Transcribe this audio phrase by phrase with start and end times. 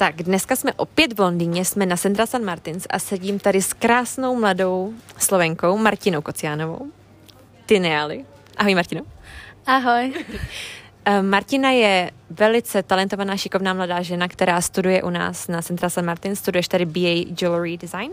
[0.00, 2.38] Tak, dneska jsme opět v Londýně, jsme na Central St.
[2.38, 6.86] Martins a sedím tady s krásnou mladou Slovenkou Martinou Kociánovou.
[7.66, 8.24] Ty neali.
[8.56, 9.02] Ahoj Martino.
[9.66, 10.12] Ahoj.
[11.04, 16.02] Eh, Martina je velice talentovaná, šikovná mladá žena, která studuje u nás na Central St.
[16.02, 16.38] Martins.
[16.38, 18.12] Studuješ tady BA Jewelry Design?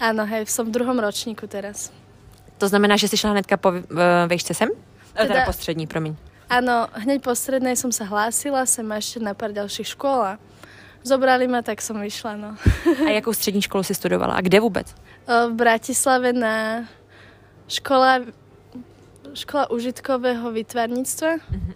[0.00, 1.92] Áno, hej, som v druhom ročníku teraz.
[2.58, 3.84] To znamená, že jsi šla hnedka po uh,
[4.26, 4.68] vejšce sem?
[4.68, 6.16] Teda, teda Teda- po střední, promiň.
[6.48, 10.40] Áno, hneď po strednej som sa hlásila, sem ešte na pár ďalších škôl
[11.02, 12.56] zobrali ma, tak som vyšla, no.
[13.06, 14.34] A jakou střední školu si studovala?
[14.34, 14.94] A kde vůbec?
[15.26, 16.84] V Bratislave na
[17.68, 18.20] škola,
[19.34, 21.28] škola užitkového vytvarníctva,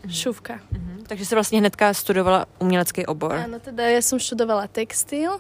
[0.09, 0.61] šuvka.
[0.73, 0.95] Mhm.
[1.07, 3.37] Takže jsi vlastně hnedka studovala umělecký obor.
[3.37, 5.37] Áno, teda ja som študovala textil,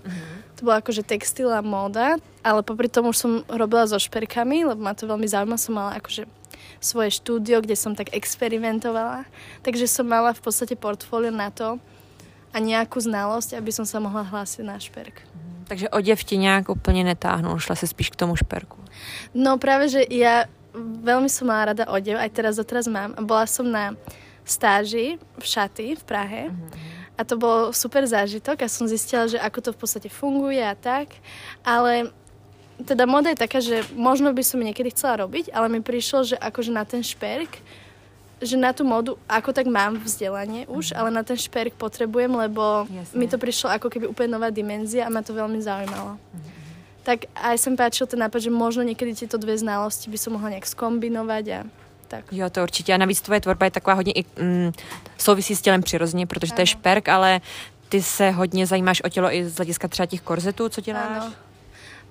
[0.55, 4.85] to bola akože textil a móda, ale popri tom už som robila so šperkami, lebo
[4.85, 6.29] ma to veľmi zaujíma, som mala akože
[6.85, 9.25] svoje štúdio, kde som tak experimentovala,
[9.65, 11.81] takže som mala v podstate portfólio na to
[12.55, 15.27] a nejakú znalosť, aby som sa mohla hlásiť na šperk.
[15.67, 18.79] Takže oděv ti nějak úplně netáhnul, šla se spíš k tomu šperku.
[19.35, 20.47] No práve, že ja
[20.79, 23.15] veľmi som mala rada odev, aj teraz doteraz mám.
[23.23, 23.95] Bola som na
[24.45, 26.43] stáži v šaty v Prahe
[27.15, 30.75] a to bol super zážitok a som zistila, že ako to v podstate funguje a
[30.75, 31.15] tak.
[31.63, 32.11] Ale
[32.83, 36.37] teda moda je taká, že možno by som niekedy chcela robiť, ale mi prišlo, že
[36.37, 37.63] akože na ten šperk,
[38.43, 42.87] že na tú modu ako tak mám vzdelanie už, ale na ten šperk potrebujem, lebo
[42.91, 43.15] Jasne.
[43.15, 46.19] mi to prišlo ako keby úplne nová dimenzia a ma to veľmi zaujímalo
[47.05, 50.57] tak aj som páčil ten nápad, že možno niekedy tieto dve znalosti by som mohla
[50.57, 51.61] nejak skombinovať a
[52.09, 52.25] tak.
[52.33, 52.95] Jo, to určitě.
[52.95, 54.73] A navíc tvoje tvorba je taková hodně i mm,
[55.19, 56.67] souvisí s tělem přirozeně, protože to je Ano.
[56.67, 57.41] šperk, ale
[57.89, 61.23] ty se hodně zajímáš o tělo i z hlediska třeba těch korzetů, co děláš.
[61.23, 61.33] Áno.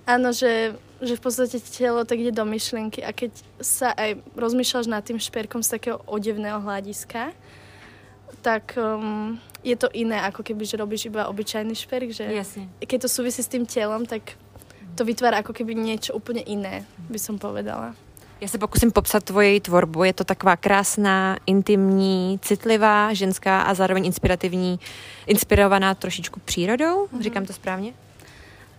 [0.03, 4.87] Áno, že, že v podstate telo tak ide do myšlienky a keď sa aj rozmýšľaš
[4.87, 7.31] nad tým šperkom z takého odevného hľadiska,
[8.43, 12.69] tak um, je to iné, ako keby, že robíš iba obyčajný šperk, že Jasně.
[12.87, 14.35] keď to súvisí s tým telom, tak
[14.95, 17.95] to vytvára ako keby niečo úplne iné, by som povedala.
[18.41, 20.03] Já se pokusím popsat tvoji tvorbu.
[20.03, 24.79] Je to taková krásná, intimní, citlivá, ženská a zároveň inspirativní,
[25.27, 27.07] inspirovaná trošičku přírodou.
[27.19, 27.93] Říkám to správně?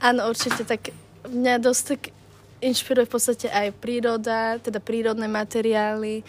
[0.01, 0.93] Áno, určite, tak
[1.29, 2.01] mňa dosť tak
[2.65, 6.25] inšpiruje v podstate aj príroda, teda prírodné materiály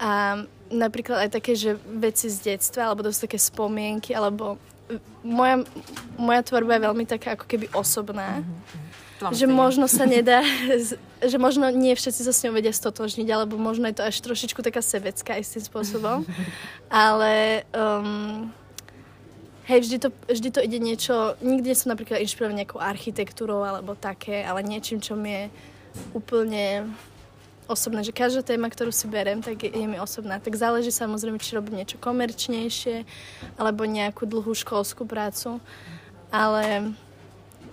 [0.00, 4.56] a napríklad aj také, že veci z detstva, alebo dosť také spomienky, alebo
[5.20, 5.62] moja,
[6.16, 8.42] moja tvorba je veľmi taká ako keby osobná,
[9.20, 10.44] mám že možno sa nedá,
[11.30, 14.60] že možno nie všetci sa s ňou vedia stotožniť, alebo možno je to až trošičku
[14.62, 16.24] taká sebecká istým spôsobom,
[16.92, 18.48] ale um,
[19.66, 24.46] Hej, vždy to, vždy to ide niečo, nikde som napríklad inšpirovaná nejakou architektúrou alebo také,
[24.46, 25.44] ale niečím, čo mi je
[26.14, 26.86] úplne
[27.66, 30.38] osobné, že každá téma, ktorú si berem, tak je, je mi osobná.
[30.38, 33.02] Tak záleží samozrejme, či robím niečo komerčnejšie
[33.58, 35.58] alebo nejakú dlhú školskú prácu,
[36.30, 36.94] ale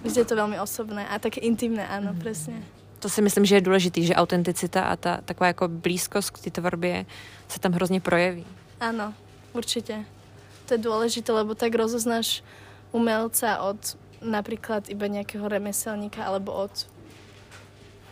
[0.02, 2.58] vždy je to veľmi osobné a také intimné, áno, presne.
[3.06, 6.50] To si myslím, že je důležitý, že autenticita a ta taková jako blízkost k té
[6.50, 7.06] tvorbě
[7.48, 8.46] se tam hrozně projeví.
[8.80, 9.14] Áno,
[9.54, 10.23] určite.
[10.66, 12.44] To je dôležité, lebo tak rozoznáš
[12.92, 13.78] umelca od
[14.24, 16.72] napríklad iba nejakého remeselníka alebo od...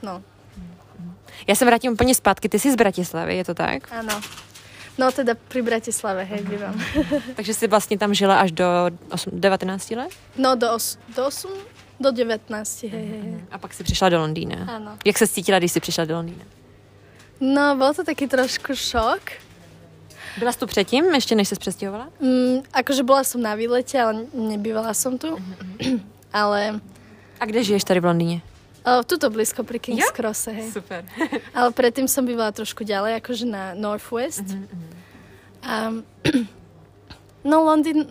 [0.04, 0.22] No,
[1.48, 2.50] Já se vrátím úplně zpátky.
[2.50, 3.92] Ty jsi z Bratislavy, je to tak?
[3.92, 4.22] áno.
[5.00, 6.76] No teda pri Bratislave, hej, bývam.
[7.36, 8.66] Takže jsi vlastně tam žila až do
[9.10, 10.12] 8, 19 let?
[10.38, 11.52] No do, os, do 8,
[12.00, 13.46] do 19, hej, hej.
[13.52, 14.56] A pak si přišla do Londýna.
[14.68, 14.98] Áno.
[15.06, 16.46] Jak se cítila, když jsi přišla do Londýna?
[17.40, 19.22] No, bol to taký trošku šok.
[20.38, 22.08] Byla jsi tu předtím, ještě než se přestěhovala?
[22.20, 25.38] Mm, akože bola som na výlete, ale nebývala som tu.
[26.34, 26.80] ale
[27.40, 28.42] A kde žiješ tady v Londýně?
[28.82, 30.72] o, tuto blízko pri King's Crosse, hej.
[30.72, 31.06] Super.
[31.58, 34.58] Ale predtým som bývala trošku ďalej, akože na Northwest.
[35.62, 35.94] A,
[37.50, 38.10] no Londýn,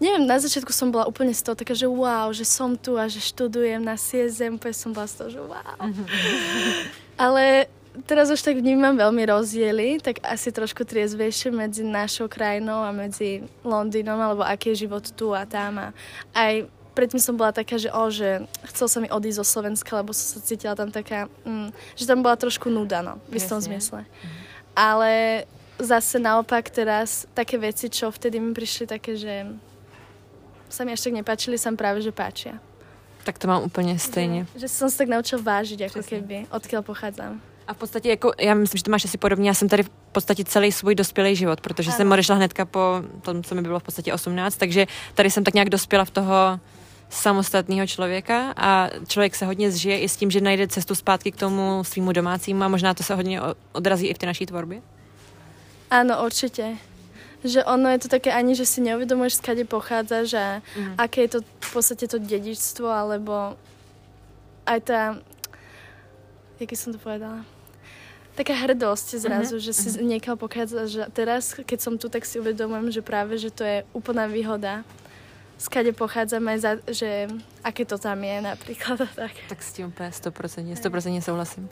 [0.00, 3.04] neviem, na začiatku som bola úplne z toho taká, že wow, že som tu a
[3.04, 5.76] že študujem na CSM, úplne som bola z toho, že wow.
[7.20, 7.68] Ale
[8.04, 13.46] teraz už tak vnímam veľmi rozdiely, tak asi trošku triezvejšie medzi našou krajinou a medzi
[13.64, 15.80] Londýnom, alebo aký je život tu a tam.
[15.80, 15.86] A
[16.36, 20.16] aj predtým som bola taká, že, o, že chcel sa mi odísť zo Slovenska, lebo
[20.16, 23.68] som sa cítila tam taká, mm, že tam bola trošku nuda, no, v istom Jasne.
[23.68, 24.00] zmysle.
[24.76, 25.44] Ale
[25.76, 29.44] zase naopak teraz také veci, čo vtedy mi prišli také, že
[30.68, 32.58] sa mi až tak nepáčili, sa práve, že páčia.
[33.24, 34.46] Tak to mám úplně stejně.
[34.54, 36.16] Že, že som sa tak naučil vážiť, ako Přesně.
[36.16, 37.42] keby, odkiaľ pochádzam.
[37.68, 39.90] A v podstatě, jako, já myslím, že to máš asi podobně, já jsem tady v
[40.12, 42.14] podstatě celý svůj dospělý život, protože jsem Ano.
[42.14, 45.70] odešla hnedka po tom, co mi bylo v podstatě 18, takže tady jsem tak nějak
[45.70, 46.60] dospěla v toho
[47.10, 51.36] samostatného člověka a člověk se hodně zžije i s tím, že najde cestu zpátky k
[51.36, 53.40] tomu svýmu domácímu a možná to se hodně
[53.72, 54.82] odrazí i v té naší tvorbě.
[55.90, 56.76] Áno, určite.
[57.46, 60.94] že ono je to také ani, že si neuvedomuješ, skade pochádza, že mm.
[60.98, 63.54] aké je to v podstate to dedičstvo, alebo
[64.66, 65.00] aj tá,
[66.58, 67.46] jak som to povedala,
[68.36, 70.04] taká hrdosť zrazu, uh-huh, že si uh-huh.
[70.04, 73.82] niekiaľ pochádza, že teraz, keď som tu, tak si uvedomujem, že práve, že to je
[73.96, 74.84] úplná výhoda
[75.58, 77.28] skade pochádzame, za, že
[77.64, 79.00] aké to tam je například.
[79.16, 81.68] Tak, tak s tím úplně 100%, 100% souhlasím.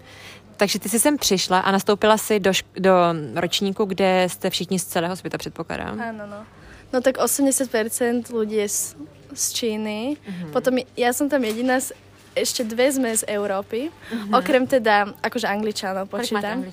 [0.56, 2.92] Takže ty jsi sem přišla a nastoupila si do, do
[3.34, 6.00] ročníku, kde jste všichni z celého světa, předpokládám.
[6.00, 6.46] Áno, no.
[6.92, 8.96] No tak 80% ľudí je z,
[9.34, 10.14] z Číny.
[10.14, 10.50] Uh-huh.
[10.54, 11.90] Potom ja som tam jediná, z,
[12.34, 13.88] ešte dve sme z Európy.
[13.88, 14.38] Uh-huh.
[14.38, 16.66] Okrem teda, akože Angličanov počítam.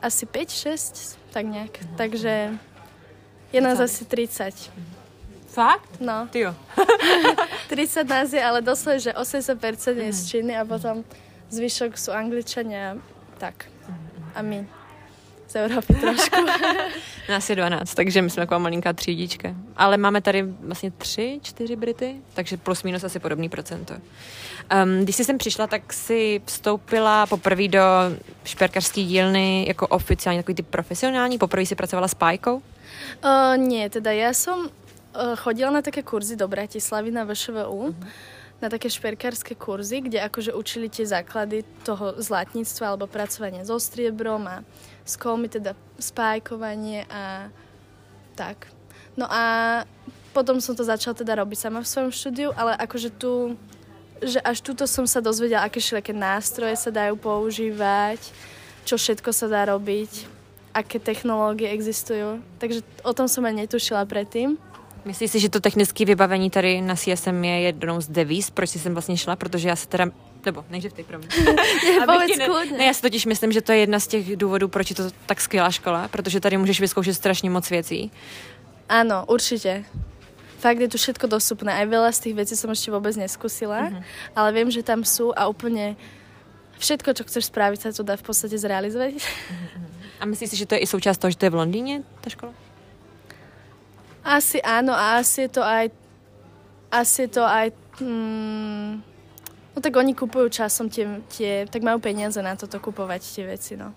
[0.00, 1.72] Asi 5-6, tak nejak.
[1.76, 1.96] Uh-huh.
[1.96, 2.34] Takže
[3.52, 4.52] je nás asi 30.
[4.52, 4.94] Uh-huh.
[5.54, 6.02] Fakt?
[6.02, 6.26] No.
[6.32, 6.52] Ty jo.
[7.70, 9.54] 30 nás je, ale doslova, že 80%
[10.02, 10.28] je z mhm.
[10.28, 11.06] Číny a potom
[11.54, 12.98] zvyšok sú Angličania,
[13.38, 13.70] tak.
[14.34, 14.83] A my
[15.54, 16.42] z Európy trošku.
[17.28, 19.54] Nás je 12, takže my jsme taková malinká třídička.
[19.76, 23.94] Ale máme tady vlastně tři, čtyři Brity, takže plus minus asi podobný procento.
[23.94, 27.80] Um, když jsi sem přišla, tak si vstoupila poprvé do
[28.44, 32.62] šperkařské dílny jako oficiálně takový ty profesionální, poprvé si pracovala s pájkou?
[33.24, 34.68] Uh, nie, teda ja som
[35.14, 38.06] Eh, chodila na také kurzy do Bratislavy na VŠVU, mm-hmm.
[38.62, 44.46] Na také šperkárske kurzy, kde akože učili tie základy toho zlatníctva alebo pracovania so striebrom
[44.46, 44.62] a
[45.04, 47.50] s kolmi, teda spájkovanie a
[48.38, 48.70] tak.
[49.14, 49.42] No a
[50.34, 53.54] potom som to začala teda robiť sama v svojom štúdiu, ale akože tu,
[54.18, 58.18] že až tuto som sa dozvedela, aké všelijaké nástroje sa dajú používať,
[58.82, 60.26] čo všetko sa dá robiť,
[60.74, 62.42] aké technológie existujú.
[62.58, 64.58] Takže o tom som aj netušila predtým.
[65.04, 68.78] Myslíš si, že to technické vybavení tady na CSM je jednou z devíz, proč jsi
[68.78, 69.36] sem vlastně šla?
[69.36, 70.10] Protože já se teda
[70.44, 71.28] nebo nejdřív ty pro mě.
[72.38, 72.48] ne,
[72.78, 75.02] ne, já si totiž myslím, že to je jedna z těch důvodů, proč je to
[75.26, 78.12] tak skvělá škola, protože tady můžeš vyzkoušet strašně moc věcí.
[78.88, 79.84] Áno, určite.
[80.60, 81.72] Fakt je tu všetko dostupné.
[81.72, 84.36] Aj veľa z tých vecí som ešte vôbec neskúsila, mm-hmm.
[84.36, 85.96] ale viem, že tam sú a úplne
[86.80, 89.20] všetko, čo chceš spraviť, sa to dá v podstate zrealizovať.
[89.20, 90.20] Mm-hmm.
[90.20, 92.28] A myslíš si, že to je i součást toho, že to je v Londýne, ta
[92.28, 92.52] škola?
[94.24, 95.92] Asi áno a asi je to aj
[96.88, 97.68] asi je to aj
[98.00, 99.04] hmm,
[99.74, 103.72] no tak oni kupujú časom tie, tie, tak majú peniaze na toto kupovať tie veci,
[103.76, 103.92] no.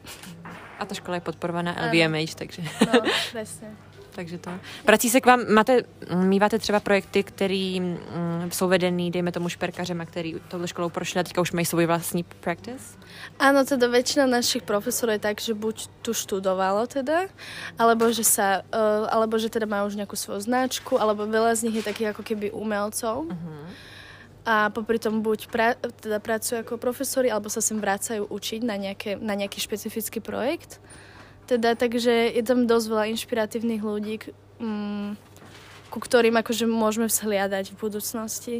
[0.78, 2.62] A ta škola je podporovaná LVMH, takže...
[2.86, 3.02] No,
[3.34, 3.87] presne
[4.18, 4.52] takže to.
[4.86, 10.02] Vrací se k vám, máte, míváte třeba projekty, které mm, jsou vedený, dejme tomu šperkařem,
[10.02, 12.98] a který touhle školou prošli a teďka už mají svůj vlastní practice?
[13.38, 17.30] Áno, teda väčšina našich profesorov je tak, že buď tu študovalo teda,
[17.78, 21.70] alebo že sa, uh, alebo že teda majú už nejakú svoju značku, alebo veľa z
[21.70, 23.30] nich je takých ako keby umelcov.
[23.30, 23.62] Uh-huh.
[24.48, 28.76] A popri tom buď pra, teda pracujú ako profesori, alebo sa sem vracajú učiť na,
[28.82, 30.82] nejaké, na nejaký špecifický projekt.
[31.48, 34.20] Teda, takže je tam dosť veľa inšpiratívnych ľudí,
[34.60, 35.16] mm,
[35.88, 38.56] ku ktorým akože môžeme vzhliadať v budúcnosti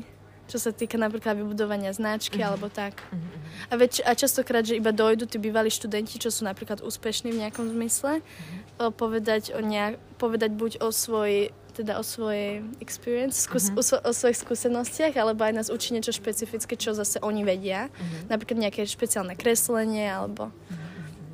[0.48, 2.56] čo sa týka napríklad vybudovania značky uh-huh.
[2.56, 3.04] alebo tak.
[3.12, 3.20] Uh-huh.
[3.68, 7.44] A, väč- a častokrát, že iba dojdu tí bývalí študenti, čo sú napríklad úspešní v
[7.46, 8.90] nejakom zmysle, uh-huh.
[8.96, 14.02] povedať, o nejak, povedať buď o svojej teda o svojej experience, skús- uh-huh.
[14.02, 17.94] o, o svojich skúsenostiach, alebo aj nás učí niečo špecifické, čo zase oni vedia.
[17.94, 18.34] Uh-huh.
[18.34, 20.87] Napríklad nejaké špeciálne kreslenie, alebo uh-huh.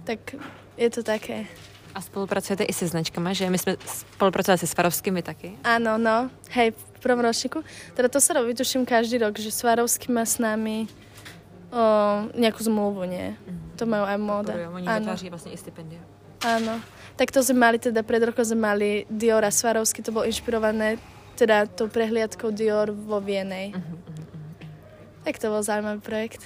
[0.04, 0.36] Tak
[0.78, 1.46] je to také.
[1.94, 5.58] A spolupracujete i se značkami, že my jsme spolupracovali se Svarovskými taky.
[5.64, 6.30] Áno, no.
[6.50, 7.62] Hej, v prvom ročníku.
[7.94, 10.89] Teda to sa robí, tuším, každý rok, že Svarovský má s nami
[11.70, 11.84] o,
[12.34, 13.38] nejakú zmluvu, nie?
[13.38, 13.77] Mm.
[13.77, 14.54] To majú aj móda.
[14.74, 16.01] Oni vytváří vlastne i stipendia.
[16.42, 16.82] Áno.
[17.13, 20.98] Tak to sme mali, teda pred rokom sme mali Dior a Svarovský, to bolo inšpirované
[21.38, 23.74] teda tou prehliadkou Dior vo Vienej.
[23.74, 23.98] Uh-huh.
[25.24, 26.42] Tak to bol zaujímavý projekt.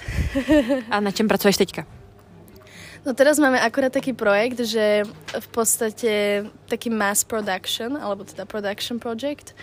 [0.93, 1.96] a na čem pracuješ teďka?
[3.07, 8.99] No teraz máme akurát taký projekt, že v podstate taký mass production, alebo teda production
[8.99, 9.55] project.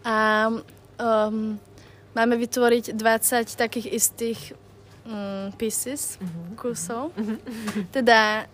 [0.00, 0.48] A
[0.96, 1.60] um,
[2.16, 4.40] máme vytvoriť 20 takých istých
[5.04, 6.56] um, pieces, mm-hmm.
[6.56, 7.12] kusov.
[7.12, 7.92] Mm-hmm.
[7.92, 8.48] Teda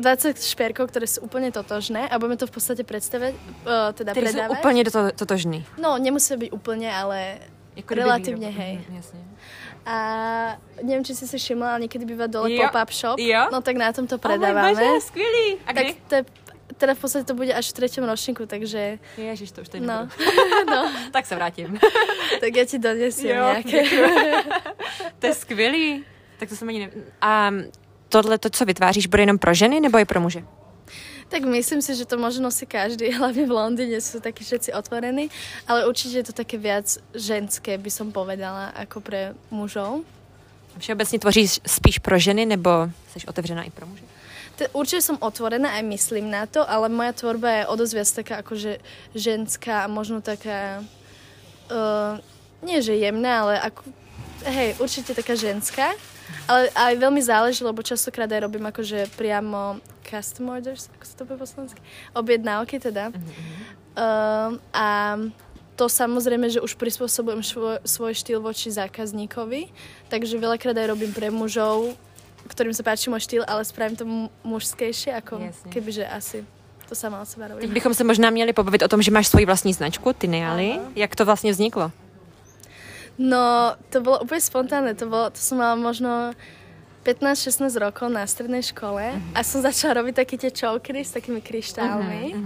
[0.00, 3.36] 20 šperkov, ktoré sú úplne totožné a budeme to v podstate predstavať,
[3.68, 4.48] uh, teda Tedy predávať.
[4.48, 5.58] sú úplne to, totožný.
[5.76, 7.44] No, nemusí byť úplne, ale
[7.76, 8.80] jako relatívne, hej.
[8.88, 9.20] Mm, jasne.
[9.88, 9.96] A
[10.84, 12.60] neviem, či si si všimla, ale niekedy býva dole jo.
[12.68, 13.16] pop-up shop.
[13.16, 13.48] Jo.
[13.48, 14.76] No tak na tom to predávame.
[14.76, 15.64] Oh skvělý.
[15.64, 16.22] A tak to je,
[16.76, 19.00] teda v podstate to bude až v treťom ročníku, takže...
[19.16, 20.04] Ježiš, to už to no.
[20.72, 20.80] no.
[21.16, 21.80] tak sa vrátim.
[22.42, 23.80] tak ja ti donesiem jo, nejaké.
[25.18, 26.04] to je skvělý.
[26.36, 26.88] Tak to som ani ne...
[27.24, 27.50] A
[28.08, 30.44] tohle, to, co vytváříš, bude jenom pro ženy nebo i pro muže?
[31.28, 35.28] Tak myslím si, že to môže nosí každý, hlavne v Londýne sú takí všetci otvorení,
[35.68, 39.20] ale určite je to také viac ženské, by som povedala, ako pre
[39.52, 40.04] mužov.
[40.78, 42.70] Všeobecně tvoříš spíš pro ženy, nebo
[43.08, 44.02] jsi otevřená i pro muže?
[44.74, 48.34] Určite som otvorená aj myslím na to, ale moja tvorba je o dosť viac taká
[48.42, 48.72] akože
[49.14, 50.82] ženská a možno taká,
[51.70, 52.18] uh,
[52.66, 53.86] nie že jemná, ale ako,
[54.50, 55.94] hej, určite taká ženská.
[56.48, 61.22] Ale aj veľmi záleží, lebo častokrát aj robím akože priamo custom orders, ako sa to
[61.28, 61.80] povie po slovensky,
[62.16, 63.12] objednávky teda.
[63.98, 65.18] Uh, a
[65.76, 69.68] to samozrejme, že už prispôsobujem svoj, svoj štýl voči zákazníkovi,
[70.08, 71.94] takže veľakrát aj robím pre mužov,
[72.48, 75.70] ktorým sa páči môj štýl, ale spravím to mu- mužskejšie, ako Jasne.
[75.70, 76.42] kebyže asi
[76.88, 77.74] to sama od seba Teď robím.
[77.74, 80.80] bychom se možná měli pobavit o tom, že máš svoji vlastní značku, ty Neali.
[80.96, 81.92] Jak to vlastně vzniklo?
[83.18, 84.94] No, to bolo úplne spontánne.
[84.94, 86.38] To, bolo, to som mala možno
[87.02, 89.02] 15-16 rokov na strednej škole
[89.34, 92.36] a som začala robiť také tie čokery s takými kryštálmi.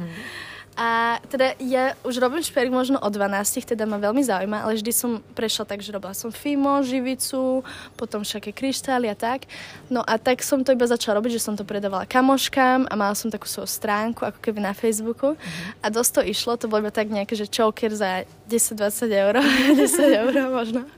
[0.72, 3.28] A teda ja už robím šperk možno o 12,
[3.68, 7.60] teda ma veľmi zaujíma, ale vždy som prešla tak, že robila som fimo, živicu,
[7.92, 9.44] potom všaké kryštály a tak.
[9.92, 13.12] No a tak som to iba začala robiť, že som to predávala kamoškám a mala
[13.12, 15.36] som takú svoju stránku, ako keby na Facebooku.
[15.84, 19.34] A dosť to išlo, to bolo iba tak nejaké, že choker za 10-20 eur,
[19.76, 20.88] 10 eur možno.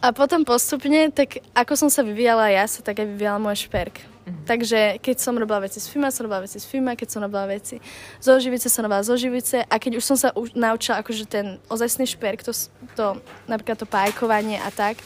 [0.00, 4.09] A potom postupne, tak ako som sa vyvíjala ja, sa tak aj vyvíjala môj šperk.
[4.46, 7.46] Takže keď som robila veci z FIMA, som robila veci z FIMA, keď som robila
[7.48, 7.80] veci
[8.20, 11.46] zo živice, som robila zo živice a keď už som sa už naučila akože ten
[11.66, 12.52] ozajstný šperk, to,
[12.94, 13.16] to
[13.48, 15.00] napríklad to pájkovanie a tak,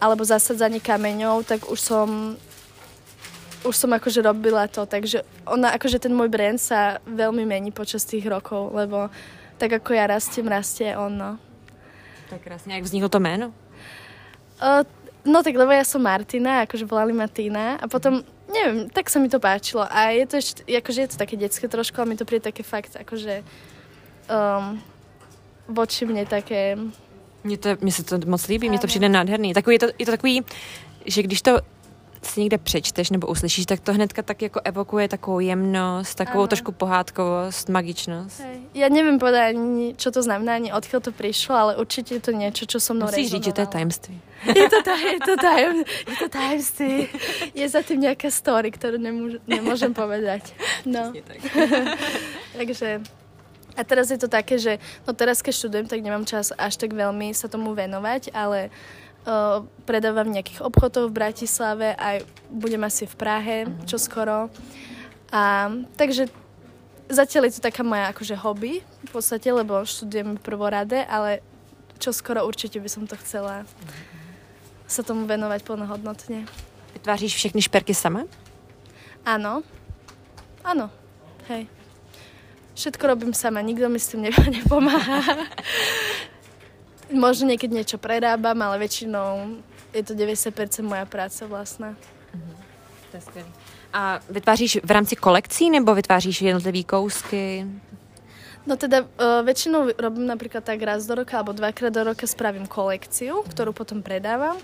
[0.00, 2.08] alebo zasadzanie kameňov, tak už som
[3.66, 8.06] už som akože robila to, takže ona, akože ten môj brand sa veľmi mení počas
[8.06, 9.10] tých rokov, lebo
[9.58, 11.30] tak ako ja rastiem, rastie on, no.
[12.30, 12.74] Tak krásně.
[12.74, 13.52] Jak vzniklo to jméno?
[14.62, 14.82] Uh,
[15.26, 19.18] no tak lebo ja som Martina, akože volali ma Tina a potom, neviem, tak sa
[19.18, 22.16] mi to páčilo a je to ešte, akože je to také detské trošku, ale mi
[22.16, 23.42] to príde také fakt, akože
[24.30, 24.78] um,
[25.68, 26.78] voči mne také,
[27.46, 29.54] Mně, to, mně se to moc líbí, mně to přijde nádherný.
[29.54, 30.44] Takový, je, to, je to takový,
[31.06, 31.58] že když to
[32.26, 36.46] si někde přečteš nebo uslyšíš, tak to hnedka tak jako evokuje takovou jemnost, takovou Ano.
[36.48, 38.40] trošku pohádkovost, magičnost.
[38.40, 42.22] hej, ja neviem povedať ani, čo to znamená, ani odkiaľ to prišlo, ale určite je
[42.22, 44.16] to niečo, čo so mnou Musíš říct, že to je tajemství.
[44.46, 47.08] Je to, taj, je to, tajem, je to tajemství.
[47.60, 50.52] Je za tým nejaká story, ktorú nemôž, nemôžem povedať.
[50.84, 51.10] No.
[52.60, 53.00] Takže
[53.76, 56.96] a teraz je to také, že no teraz keď študujem, tak nemám čas až tak
[56.96, 58.72] veľmi sa tomu venovať, ale
[59.26, 64.48] uh, predávam v nejakých obchodov v Bratislave, aj budem asi v Prahe, čo skoro.
[65.34, 65.68] A,
[65.98, 66.30] takže
[67.10, 71.42] zatiaľ je to taká moja akože hobby v podstate, lebo študujem prvorade, ale
[71.98, 73.66] čo skoro určite by som to chcela
[74.86, 76.46] sa tomu venovať plnohodnotne.
[76.94, 78.22] Vytváříš všechny šperky sama?
[79.26, 79.66] Áno.
[80.62, 80.86] Áno.
[81.50, 81.66] Hej.
[82.74, 85.22] Všetko robím sama, nikto mi s tým ne- nepomáha.
[87.06, 89.62] Možno niekedy niečo prerábam, ale väčšinou
[89.94, 90.50] je to 90%
[90.82, 91.94] moja práca vlastná.
[93.10, 93.50] To je skvělý.
[93.92, 97.66] A vytváříš v rámci kolekcí nebo vytváříš jednotlivý kousky?
[98.66, 102.66] No teda uh, väčšinou robím napríklad tak raz do roka alebo dvakrát do roka spravím
[102.66, 104.58] kolekciu, ktorú potom predávam.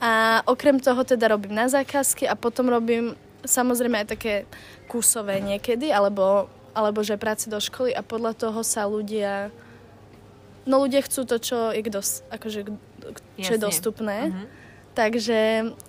[0.00, 3.12] A okrem toho teda robím na zákazky a potom robím
[3.44, 4.34] samozrejme aj také
[4.88, 9.52] kusové niekedy, alebo, alebo že práci do školy a podľa toho sa ľudia
[10.66, 12.00] no ľudia chcú to, čo je kdo,
[12.32, 12.60] akože,
[13.40, 14.32] čo je dostupné.
[14.32, 14.44] Mhm.
[14.94, 15.38] Takže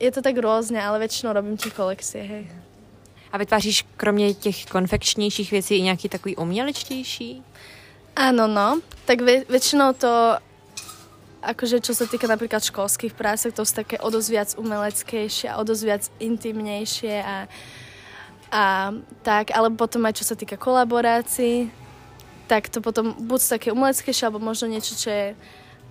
[0.02, 2.46] je to tak rôzne, ale väčšinou robím tie kolekcie, hej.
[3.32, 7.44] A vytváříš kromě těch konfekčnějších věcí i nějaký takový umělečtější?
[8.16, 8.80] Áno, no.
[9.06, 10.40] Tak ve, väčšinou to,
[11.44, 15.60] akože čo sa týka napríklad školských prásek, to sú také o dosť viac umeleckejšie a
[15.62, 17.46] o dosť viac intimnejšie a,
[18.50, 18.64] a
[19.22, 21.70] tak, ale potom aj čo sa týka kolaborácií,
[22.48, 25.28] tak to potom buď také umeleckejšie, alebo možno niečo, čo, je,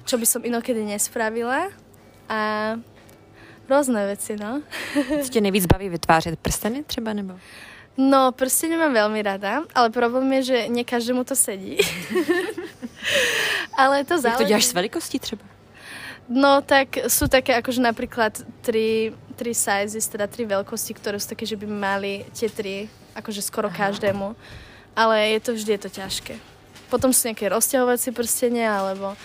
[0.07, 1.69] čo by som inokedy nespravila.
[2.31, 2.75] A
[3.69, 4.63] rôzne veci, no.
[5.23, 6.39] Co tě nejvíc baví vytvářet?
[6.39, 7.39] Prsteny třeba nebo?
[7.95, 11.79] No, prstenie mám veľmi rada, ale problém je, že nie každému to sedí.
[13.79, 14.39] ale to Jak záleží.
[14.39, 15.43] to děláš s velikostí třeba?
[16.29, 18.33] No, tak sú také akože napríklad
[18.65, 23.45] tri, tri sizes, teda tri veľkosti, ktoré sú také, že by mali tie tri, akože
[23.45, 23.77] skoro Aha.
[23.77, 24.35] každému.
[24.97, 26.35] Ale je to vždy je to ťažké.
[26.91, 29.19] Potom sú nejaké rozťahovacie prstenia, alebo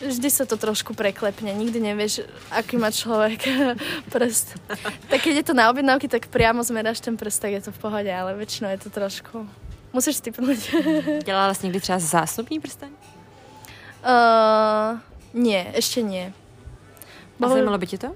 [0.00, 1.48] vždy sa to trošku preklepne.
[1.56, 3.40] Nikdy nevieš, aký má človek
[4.12, 4.60] prst.
[5.08, 7.78] Tak keď je to na objednávky, tak priamo zmeráš ten prst, tak je to v
[7.80, 9.48] pohode, ale väčšinou je to trošku...
[9.94, 10.60] Musíš stipnúť.
[11.28, 12.90] Dělala jsi někdy třeba zásnubní prsteň?
[14.04, 15.00] uh,
[15.34, 16.32] nie, ešte nie.
[17.40, 18.14] A zajímalo by tě to?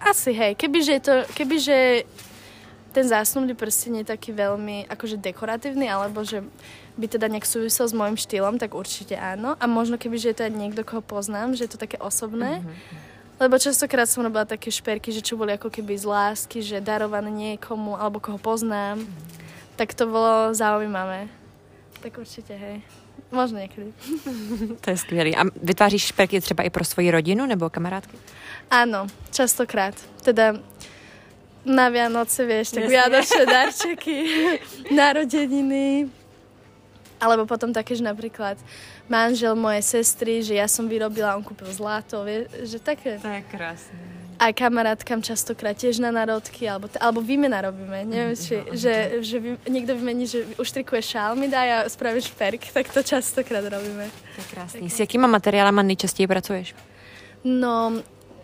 [0.00, 2.02] Asi hej, kebyže, je to, kebyže
[2.96, 6.40] ten zásnubný prsteň je taký veľmi akože dekoratívny, alebo že
[6.96, 9.52] by teda nejak súvisel s môjim štýlom, tak určite áno.
[9.60, 13.14] A možno kebyže je to aj niekto, koho poznám, že je to také osobné, mm-hmm.
[13.36, 17.28] Lebo častokrát som robila také šperky, že čo boli ako keby z lásky, že darované
[17.28, 19.04] niekomu, alebo koho poznám.
[19.76, 21.28] Tak to bolo zaujímavé.
[22.00, 22.80] Tak určite, hej.
[23.28, 23.92] Možno niekedy.
[24.82, 25.36] to je skvělý.
[25.36, 28.16] A vytváříš šperky třeba i pro svoji rodinu nebo kamarádky?
[28.70, 29.94] Áno, častokrát.
[30.24, 30.56] Teda
[31.66, 34.16] na Vianoce, vieš, tak vianočné darčeky,
[35.02, 36.06] narodeniny.
[37.18, 38.54] Alebo potom také, že napríklad
[39.10, 43.18] manžel mojej sestry, že ja som vyrobila, on kúpil zlato, vie, že také.
[43.18, 43.98] To je krásne.
[44.36, 48.04] Aj kamarátkam častokrát tiež na národky, alebo, alebo výmena robíme.
[48.04, 52.68] Neviem, či, že, že vy, niekto vymení, že uštrikuje šál mi dá a spraví šperk,
[52.76, 54.12] tak to častokrát robíme.
[54.36, 54.86] To je krásný.
[54.92, 56.76] S jakýma materiálama nejčastěji pracuješ?
[57.48, 57.96] No,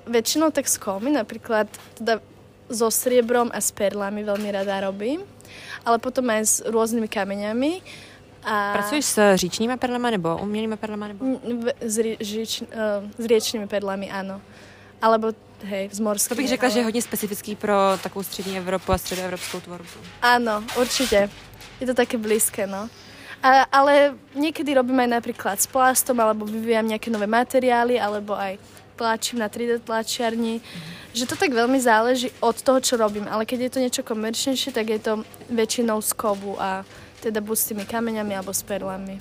[0.08, 2.24] väčšinou tak s kovmi, napríklad teda
[2.72, 5.20] so striebrom a s perlami veľmi rada robím,
[5.84, 7.72] ale potom aj s rôznymi kameňami
[8.42, 8.72] a...
[8.74, 11.14] Pracuješ s říčnými perlami nebo umělými perlami?
[11.14, 11.22] Nebo?
[11.80, 14.40] S, říč, uh, s riečnými perlami, áno.
[15.02, 15.30] Alebo
[15.62, 16.36] hej, z morskými.
[16.36, 16.72] To bych řekla, ale...
[16.72, 19.98] že je hodně specifický pro takovou střední Evropu a středoevropskou tvorbu.
[20.22, 21.30] Áno, určite.
[21.80, 22.90] Je to také blízke, no.
[23.42, 28.54] A, ale niekedy robím aj napríklad s plastom, alebo vyvíjam nejaké nové materiály, alebo aj
[28.96, 30.60] tlačím na 3D tlačiarni.
[30.60, 31.12] Mm-hmm.
[31.12, 33.28] Že to tak veľmi záleží od toho, čo robím.
[33.28, 35.12] Ale keď je to niečo komerčnejšie, tak je to
[35.52, 36.88] väčšinou z kovu a
[37.20, 39.20] teda buď s tými kameňami alebo s perlami.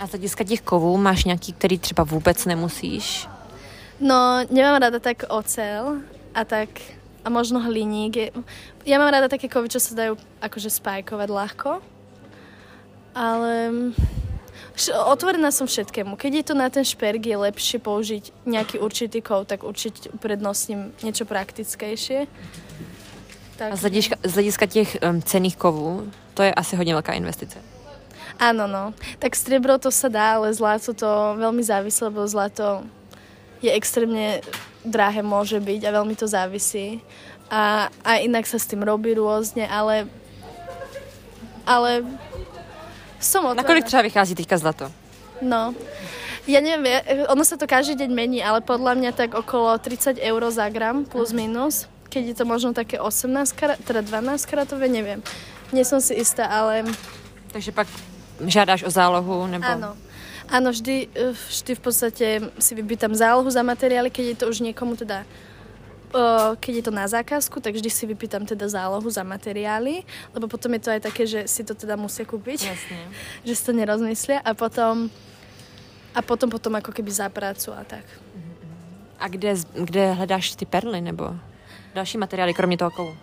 [0.00, 3.28] A z hlediska těch kovů máš nějaký, který třeba vůbec nemusíš?
[4.00, 6.02] No, nemám rada tak ocel
[6.34, 6.68] a tak
[7.24, 8.36] a možno hliník.
[8.84, 11.80] Ja mám rada také kovy, čo sa dajú akože spajkovať ľahko.
[13.16, 13.52] Ale
[15.06, 16.18] otvorená som všetkému.
[16.18, 20.90] Keď je to na ten šperk, je lepšie použiť nejaký určitý kov, tak určite prednostním
[21.02, 22.26] niečo praktickejšie.
[23.54, 23.70] Tak.
[23.70, 27.58] A z hlediska, z hlediska těch um, cených kovů, to je asi hodně velká investice.
[28.38, 28.90] Áno, no.
[29.22, 32.82] Tak striebro to sa dá, ale zlato to veľmi závisí, lebo zlato
[33.62, 34.42] je extrémne
[34.82, 36.98] drahé môže byť a veľmi to závisí.
[37.46, 40.10] A, a inak sa s tým robí rôzne, ale
[41.62, 42.04] ale
[43.24, 43.64] som otvorená.
[43.64, 44.92] kolik třeba vychází teďka zlato?
[45.42, 45.74] No,
[46.46, 50.42] ja neviem, ono sa to každý deň mení, ale podľa mňa tak okolo 30 eur
[50.52, 53.26] za gram plus minus keď je to možno také 18
[53.58, 55.18] karat, teda 12 karatové, neviem.
[55.74, 56.86] Nie som si istá, ale...
[57.50, 57.90] Takže pak
[58.38, 59.50] žiadaš o zálohu?
[59.50, 59.66] Nebo...
[59.66, 59.98] Áno.
[60.46, 61.10] Áno, vždy,
[61.50, 62.26] vždy v podstate
[62.62, 65.26] si vypýtam zálohu za materiály, keď je to už niekomu teda
[66.60, 70.70] keď je to na zákazku, tak vždy si vypýtam teda zálohu za materiály, lebo potom
[70.78, 72.70] je to aj také, že si to teda musia kúpiť.
[72.70, 72.98] Jasne.
[73.46, 75.10] že si to nerozmyslia a potom
[76.14, 78.06] a potom potom ako keby za prácu a tak.
[79.18, 81.34] A kde, kde hledáš ty perly, nebo?
[81.94, 83.16] další materiály, kromě toho kovu?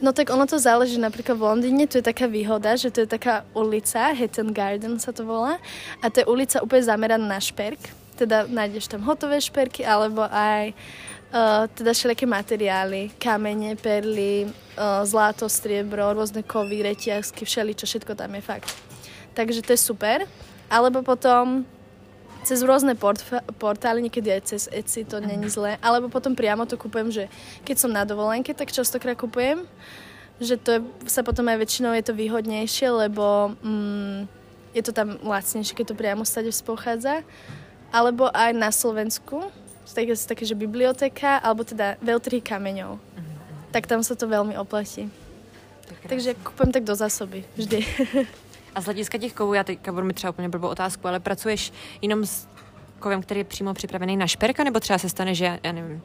[0.00, 3.08] No tak ono to záleží, napríklad v Londýne tu je taká výhoda, že to je
[3.08, 5.56] taká ulica, Hatton Garden sa to volá,
[6.04, 7.80] a to je ulica úplne zameraná na šperk,
[8.20, 10.76] teda nájdeš tam hotové šperky, alebo aj
[11.32, 18.36] uh, teda všelijaké materiály, kamene, perly, uh, zlato, striebro, rôzne kovy, reťazky, všeličo, všetko tam
[18.36, 18.68] je fakt.
[19.34, 20.28] Takže to je super.
[20.68, 21.64] Alebo potom
[22.42, 26.74] cez rôzne portf- portály, niekedy aj cez Etsy, to není zlé, alebo potom priamo to
[26.74, 27.24] kupujem, že
[27.62, 29.62] keď som na dovolenke, tak častokrát kupujem,
[30.42, 34.26] že to je, sa potom aj väčšinou je to výhodnejšie, lebo mm,
[34.74, 37.22] je to tam lacnejšie, keď to priamo stade pochádza.
[37.92, 39.52] Alebo aj na Slovensku,
[39.94, 42.98] také, také že biblioteka, alebo teda veľtrhy kameňov.
[43.72, 45.10] Tak tam sa to veľmi oplatí.
[46.08, 47.86] Takže kupujem tak do zásoby vždy.
[48.74, 51.72] A z hlediska těch kovů, já teďka budu mi třeba úplně blbou otázku, ale pracuješ
[52.02, 52.48] jenom s
[52.98, 56.02] kovem, který je přímo připravený na šperka, nebo třeba se stane, že, já nevím,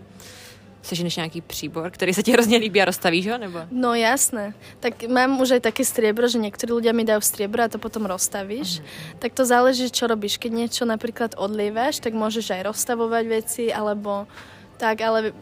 [0.82, 3.60] seženeš nějaký příbor, který se ti hrozně líbí a rozstavíš ho, nebo?
[3.72, 4.54] No jasné.
[4.80, 8.06] Tak mám už aj také striebro, že niektorí ľudia mi dajú striebro a to potom
[8.06, 8.80] rozstavíš.
[8.80, 9.20] Uh-huh.
[9.20, 10.38] Tak to záleží, čo robíš.
[10.38, 14.30] Keď niečo napríklad odlievaš, tak môžeš aj rozstavovať veci, alebo
[14.78, 15.34] tak, ale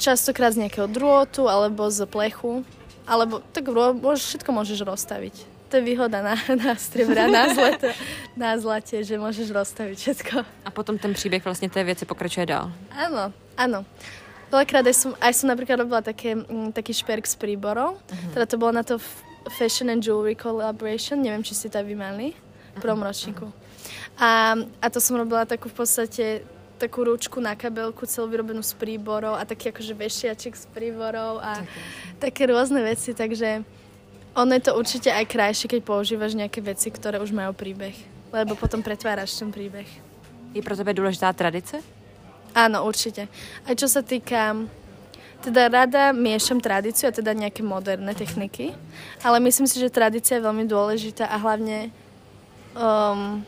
[0.00, 2.64] častokrát z nejakého drôtu, alebo z plechu,
[3.06, 6.34] alebo tak môžeš, všetko môžeš rozstaviť to je výhoda na,
[6.64, 7.92] na striebra, na zlete,
[8.32, 10.34] na zlate, že môžeš rozstaviť všetko.
[10.64, 12.72] A potom ten příběh vlastně té věci pokračuje dál.
[12.96, 13.84] Áno, áno.
[14.48, 18.00] Veľakrát aj som, aj som napríklad robila také, m, mm, taký šperk s príborou.
[18.00, 18.32] Uh-huh.
[18.32, 18.96] Teda to bolo na to
[19.48, 21.20] Fashion and Jewelry Collaboration.
[21.20, 22.32] Neviem, či ste to vy mali
[22.76, 23.48] v prvom ročníku.
[24.18, 26.24] A, a to som robila takú v podstate
[26.78, 31.66] takú ručku na kabelku celú vyrobenú s príborou a taký akože vešiačik s príborou a
[32.22, 33.66] také rôzne veci, takže
[34.38, 37.98] ono je to určite aj krajšie, keď používaš nejaké veci, ktoré už majú príbeh.
[38.30, 39.90] Lebo potom pretváraš ten príbeh.
[40.54, 41.82] Je pro tebe dôležitá tradice?
[42.58, 43.30] Áno, určite.
[43.62, 44.58] Aj čo sa týka...
[45.38, 48.74] Teda rada miešam tradíciu a teda nejaké moderné techniky,
[49.22, 51.94] ale myslím si, že tradícia je veľmi dôležitá a hlavne
[52.74, 53.38] um,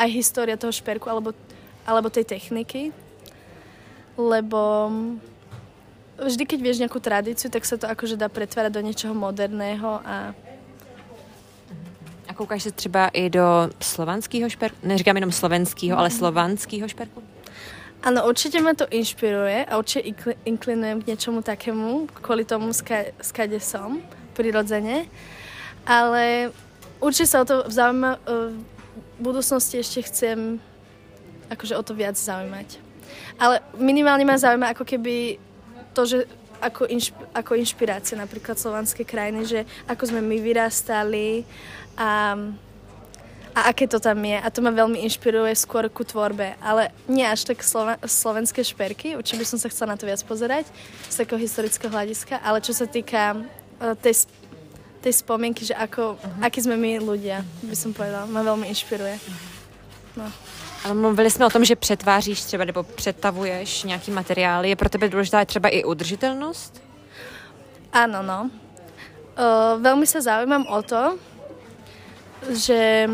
[0.00, 1.36] aj história toho šperku alebo,
[1.84, 2.88] alebo tej techniky.
[4.16, 4.90] lebo
[6.20, 10.36] vždy, keď vieš nejakú tradíciu, tak sa to akože dá pretvárať do niečoho moderného a
[12.28, 14.76] a koukáš se třeba i do slovanského šperku?
[14.82, 17.22] Neříkám jenom slovenského, ale slovanského šperku?
[18.00, 23.12] Áno, určite ma to inšpiruje a určite inkli- inklinujem k niečomu takému, kvôli tomu, ska-
[23.20, 24.00] skade som,
[24.32, 25.04] prirodzene.
[25.84, 26.48] Ale
[26.96, 28.56] určite sa o to zaujíma, v
[29.20, 30.56] budúcnosti ešte chcem
[31.52, 32.80] akože o to viac zaujímať.
[33.36, 35.36] Ale minimálne ma zaujíma ako keby
[35.92, 36.18] to, že
[36.60, 41.44] ako, inšp- ako inšpirácia napríklad slovanské krajiny, že ako sme my vyrastali
[42.00, 42.36] a
[43.60, 44.40] a aké to tam je.
[44.40, 46.56] A to ma veľmi inšpiruje skôr ku tvorbe.
[46.64, 50.24] Ale nie až tak sloven- slovenské šperky, určite by som sa chcela na to viac
[50.24, 50.64] pozerať
[51.12, 54.24] z takého historického hľadiska, ale čo sa týka uh, tej,
[55.04, 56.40] tej spomienky, že ako, uh-huh.
[56.40, 59.20] akí sme my ľudia, by som povedala, ma veľmi inšpiruje.
[60.16, 60.26] No.
[60.84, 64.68] Ale mluvili jsme o tom, že přetváříš třeba nebo přetavuješ nějaký materiály.
[64.68, 66.82] Je pro tebe důležitá třeba i udržitelnost?
[67.92, 68.46] Áno, no.
[69.34, 71.18] Uh, veľmi sa zaujímam o to,
[72.48, 73.10] že...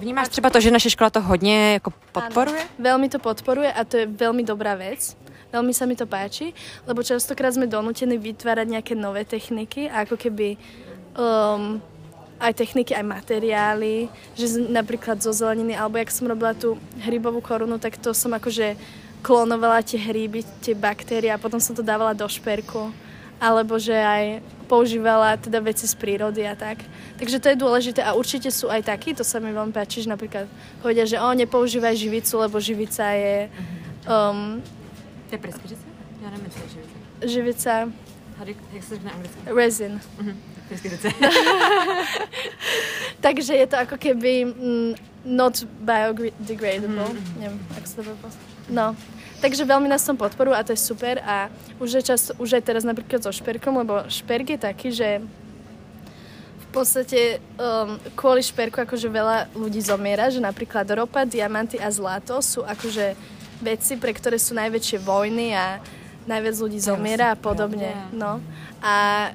[0.00, 2.60] Vnímáš třeba to, že naše škola to hodně jako podporuje?
[2.60, 5.12] Áno, veľmi to podporuje a to je veľmi dobrá vec.
[5.52, 6.56] Veľmi sa mi to páči,
[6.88, 10.56] lebo častokrát sme donútení vytvárať nejaké nové techniky a ako keby
[11.18, 11.82] um,
[12.40, 14.08] aj techniky, aj materiály,
[14.38, 18.78] že napríklad zo zeleniny, alebo jak som robila tú hrybovú korunu, tak to som akože
[19.20, 22.88] klonovala tie hryby, tie baktérie a potom som to dávala do šperku.
[23.40, 26.84] Alebo že aj používala teda veci z prírody a tak.
[27.16, 30.12] Takže to je dôležité a určite sú aj takí, to sa mi veľmi páči, že
[30.12, 30.46] napríklad
[30.84, 33.50] povedia, že o, nepoužívaj živicu, lebo živica je...
[34.06, 34.62] Um,
[35.28, 35.86] to je preskyřice?
[36.22, 36.94] Já nevím, co je živice.
[37.26, 37.72] Živica...
[38.72, 39.40] Jak se řekne anglicky?
[39.44, 40.00] Resin.
[40.20, 40.36] Uh-huh.
[43.20, 47.10] Takže je to ako keby mm, not biodegradable.
[47.10, 47.40] Mm-hmm.
[47.42, 48.14] Neviem, ak sa to
[48.70, 48.94] No.
[49.40, 51.48] Takže veľmi nás tom podporujú a to je super a
[51.80, 55.24] už je čas, už aj teraz napríklad so šperkom, lebo šperk je taký, že
[56.60, 62.38] v podstate um, kvôli šperku akože veľa ľudí zomiera, že napríklad ropa, diamanty a zlato
[62.44, 63.16] sú akože
[63.64, 65.80] veci, pre ktoré sú najväčšie vojny a
[66.28, 67.96] najviac ľudí zomiera a podobne.
[68.12, 68.38] No.
[68.84, 69.28] A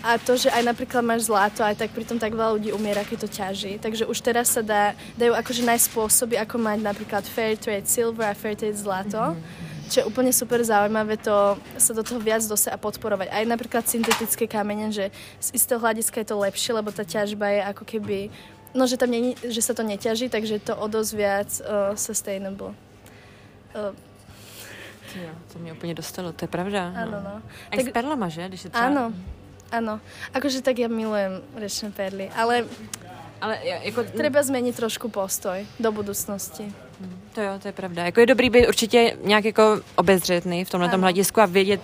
[0.00, 3.18] a to, že aj napríklad máš zlato, aj tak pritom tak veľa ľudí umiera, keď
[3.24, 3.76] to ťaží.
[3.76, 8.32] Takže už teraz sa dá, dajú akože nájsť spôsoby, ako mať napríklad fair trade silver
[8.32, 9.36] a fair trade zlato.
[9.36, 9.68] Mm-hmm.
[9.90, 13.28] Čo je úplne super zaujímavé to sa do toho viac dosať a podporovať.
[13.28, 15.10] Aj napríklad syntetické kamene, že
[15.42, 18.18] z istého hľadiska je to lepšie, lebo tá ťažba je ako keby,
[18.70, 21.92] no že tam nie, že sa to neťaží, takže je to o dosť viac uh,
[21.98, 22.72] sustainable.
[23.74, 23.92] Uh,
[25.10, 26.94] Jo, to mě úplně dostalo, to je pravda.
[26.94, 27.42] Áno, no.
[27.70, 28.48] A tak, s perlama, že?
[28.48, 28.86] Když se třeba...
[28.86, 29.12] Áno,
[29.70, 30.02] Áno,
[30.34, 32.66] akože tak ja milujem riečne perly, ale,
[33.38, 33.54] ale
[33.86, 34.02] jako...
[34.02, 36.66] treba zmeniť trošku postoj do budoucnosti.
[36.98, 38.04] Hmm, to jo, to je pravda.
[38.04, 41.80] Jako je dobrý být určitě nějak jako obezřetný v tomhle tom hledisku a vědět,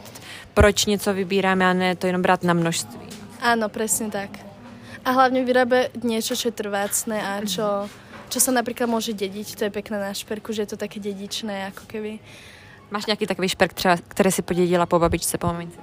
[0.54, 3.06] proč něco vybíráme a ne to jenom brát na množství.
[3.36, 4.42] Áno, presne tak.
[5.06, 7.86] A hlavne vyrábať niečo, čo je trvácne a čo,
[8.26, 9.54] čo sa napríklad môže dediť.
[9.54, 12.18] To je pekné na šperku, že je to také dedičné, ako keby.
[12.90, 15.78] Máš nějaký takový šperk třeba, si podědila po babičce, po mamince?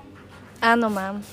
[0.60, 1.24] Áno, mám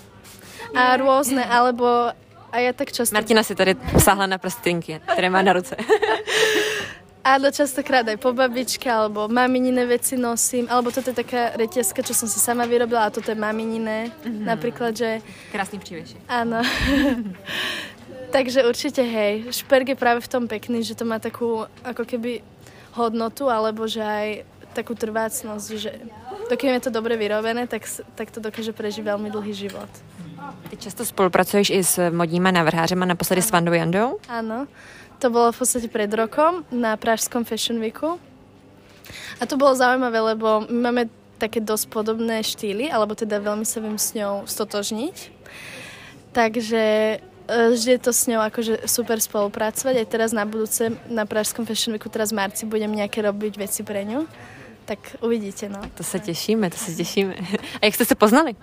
[0.74, 2.12] a rôzne, alebo
[2.50, 3.14] a ja tak často...
[3.14, 5.78] Martina si tady sáhla na prstinky, ktoré má na ruce.
[7.20, 12.16] Áno, častokrát aj po babičke, alebo maminine veci nosím, alebo toto je taká reťazka, čo
[12.16, 14.08] som si sama vyrobila, a toto je maminine.
[14.08, 14.44] Mm-hmm.
[14.48, 15.20] Napríklad, že...
[15.52, 16.16] Krásny přívešek.
[16.26, 16.64] Áno.
[18.34, 22.40] Takže určite, hej, šperk je práve v tom pekný, že to má takú, ako keby,
[22.96, 24.28] hodnotu, alebo že aj
[24.72, 25.90] takú trvácnosť, že
[26.48, 27.84] dokým je to dobre vyrobené, tak,
[28.16, 29.90] tak to dokáže prežiť veľmi dlhý život.
[30.70, 34.22] Ty často spolupracuješ i s modníma navrhářema, naposledy s Vandou Jandou?
[34.28, 34.66] Áno,
[35.18, 38.16] to bolo v podstate pred rokom na Pražskom Fashion Weeku.
[39.40, 41.02] A to bolo zaujímavé, lebo my máme
[41.40, 45.16] také dosť podobné štýly, alebo teda veľmi sa viem s ňou stotožniť.
[46.36, 46.82] Takže
[47.16, 47.16] e,
[47.48, 49.94] vždy je to s ňou akože super spolupracovať.
[49.96, 53.80] Aj teraz na budúce, na Pražskom Fashion Weeku, teraz v marci budem nejaké robiť veci
[53.82, 54.28] pre ňu.
[54.90, 55.78] Tak uvidíte, no.
[55.94, 57.38] To sa tešíme, to sa tešíme.
[57.78, 58.58] A jak ste sa poznali?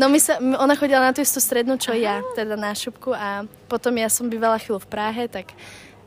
[0.00, 2.00] No my sa, ona chodila na tú istú strednú, čo Aha.
[2.00, 5.52] ja, teda na šupku a potom ja som bývala chvíľu v Prahe, tak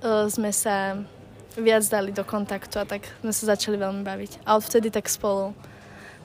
[0.02, 0.98] uh, sme sa
[1.54, 4.42] viac dali do kontaktu a tak sme sa začali veľmi baviť.
[4.50, 5.54] A odvtedy tak spolu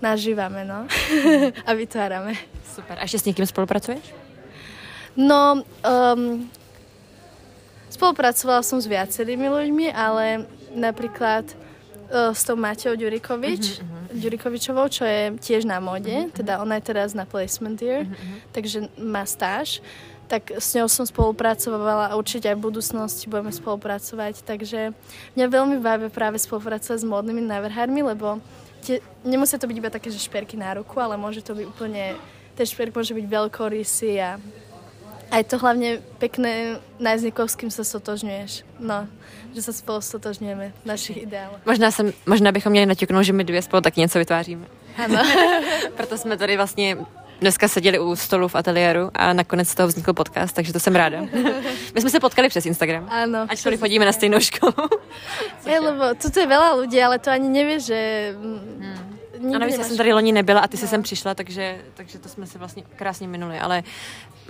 [0.00, 0.88] nažívame, no.
[1.68, 2.40] a vytvárame.
[2.72, 2.96] Super.
[2.96, 4.16] A ešte s niekým spolupracuješ?
[5.12, 6.48] No, um,
[7.92, 11.65] spolupracovala som s viacerými ľuďmi, ale napríklad
[12.10, 14.14] s tou Maťou Ďurikovič, uh-huh, uh-huh.
[14.16, 16.34] Ďurikovičovou, čo je tiež na mode, uh-huh.
[16.34, 18.38] teda ona je teraz na placement year, uh-huh.
[18.54, 19.82] takže má stáž,
[20.26, 24.90] tak s ňou som spolupracovala a určite aj v budúcnosti budeme spolupracovať, takže
[25.38, 28.42] mňa veľmi bavia práve spolupracovať s modnými navrhármi, lebo
[28.82, 32.18] tie, nemusí to byť iba také, že šperky na ruku, ale môže to byť úplne,
[32.58, 34.30] ten šperk môže byť veľkorysý a
[35.26, 38.62] a je to hlavne pekné nájsť niekoho, s kým sa sotožňuješ.
[38.78, 39.10] No,
[39.56, 41.64] že sa spolu sotožňujeme v našich ideáloch.
[41.64, 44.66] Možná, jsem, možná bychom měli naťuknout, že my dvě spolu taky něco vytváříme.
[45.04, 45.22] Ano.
[45.96, 46.96] Proto jsme tady vlastně
[47.40, 50.96] dneska seděli u stolu v ateliéru a nakonec z toho vznikl podcast, takže to jsem
[50.96, 51.20] ráda.
[51.94, 53.08] My jsme se potkali přes Instagram.
[53.08, 53.46] Áno.
[53.48, 54.88] Ačkoliv chodíme na stejnou školu.
[55.66, 57.98] Hej, lebo tuto je veľa ľudí, ale to ani nevie, že...
[58.36, 59.54] Hmm.
[59.54, 62.28] A navíc já jsem tady loni nebyla a ty jsi sem přišla, takže, takže to
[62.28, 63.58] jsme si vlastně krásně minuli.
[63.58, 63.82] Ale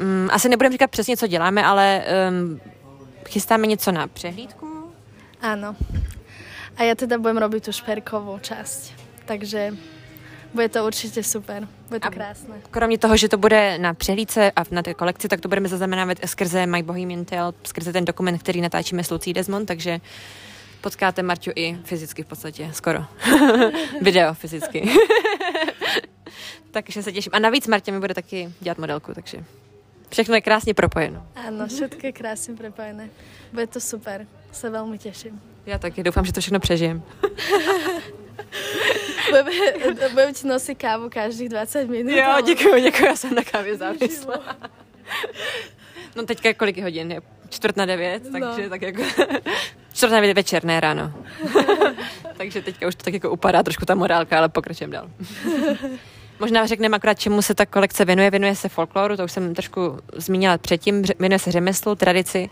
[0.00, 2.60] um, asi nebudeme říkat přesně, co děláme, ale um,
[3.28, 4.75] chystáme něco na přehlídku.
[5.46, 5.78] Áno.
[6.74, 8.98] A ja teda budem robiť tú šperkovú časť.
[9.30, 9.78] Takže
[10.50, 11.70] bude to určite super.
[11.88, 12.54] Bude to A- krásne.
[12.70, 16.18] Kromě toho, že to bude na přehlídce a na té kolekci, tak to budeme zaznamenávat
[16.26, 20.00] skrze My Bohemian Tale, skrze ten dokument, který natáčíme s Lucí Desmond, takže
[20.80, 23.04] potkáte Marťu i fyzicky v podstatě, skoro.
[24.02, 24.90] Video fyzicky.
[26.70, 27.32] takže se těším.
[27.34, 29.44] A navíc Martě mi bude taky dělat modelku, takže
[30.10, 31.26] všechno je krásně propojeno.
[31.36, 33.10] Áno, všetko je krásne prepojené.
[33.52, 34.26] Bude to super.
[34.56, 35.36] Sa veľmi teším.
[35.68, 37.02] Já taky doufám, že to všechno přežijem.
[39.30, 39.50] Budeme,
[40.14, 42.12] budem ti nosiť kávu každých 20 minút.
[42.14, 44.38] Jo, ale- děkuji, děkuji, já jsem na kávě závislá.
[46.16, 47.10] No teďka kolik je hodin?
[47.12, 48.68] Je čtvrt na devět, takže No.
[48.70, 49.02] tak jako...
[49.94, 51.12] čtvrt na devět večer, ne ráno.
[52.36, 55.10] takže teďka už to tak jako upadá trošku ta morálka, ale pokračujeme dál.
[56.40, 58.30] Možná řekneme akorát, čemu se ta kolekce věnuje.
[58.30, 61.02] Věnuje se folkloru, to už jsem trošku zmínila předtím.
[61.02, 62.48] Ře- Věnuje se řemeslu, tradici,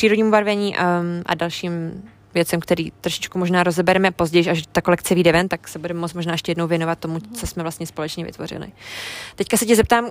[0.00, 2.02] přírodnímu barvení um, a dalším
[2.34, 6.14] věcem, který trošičku možná rozebereme později, až ta kolekce vyjde ven, tak se budeme moct
[6.14, 8.72] možná ještě jednou věnovat tomu, co jsme vlastně společně vytvořili.
[9.36, 10.10] Teďka se tě zeptám, um,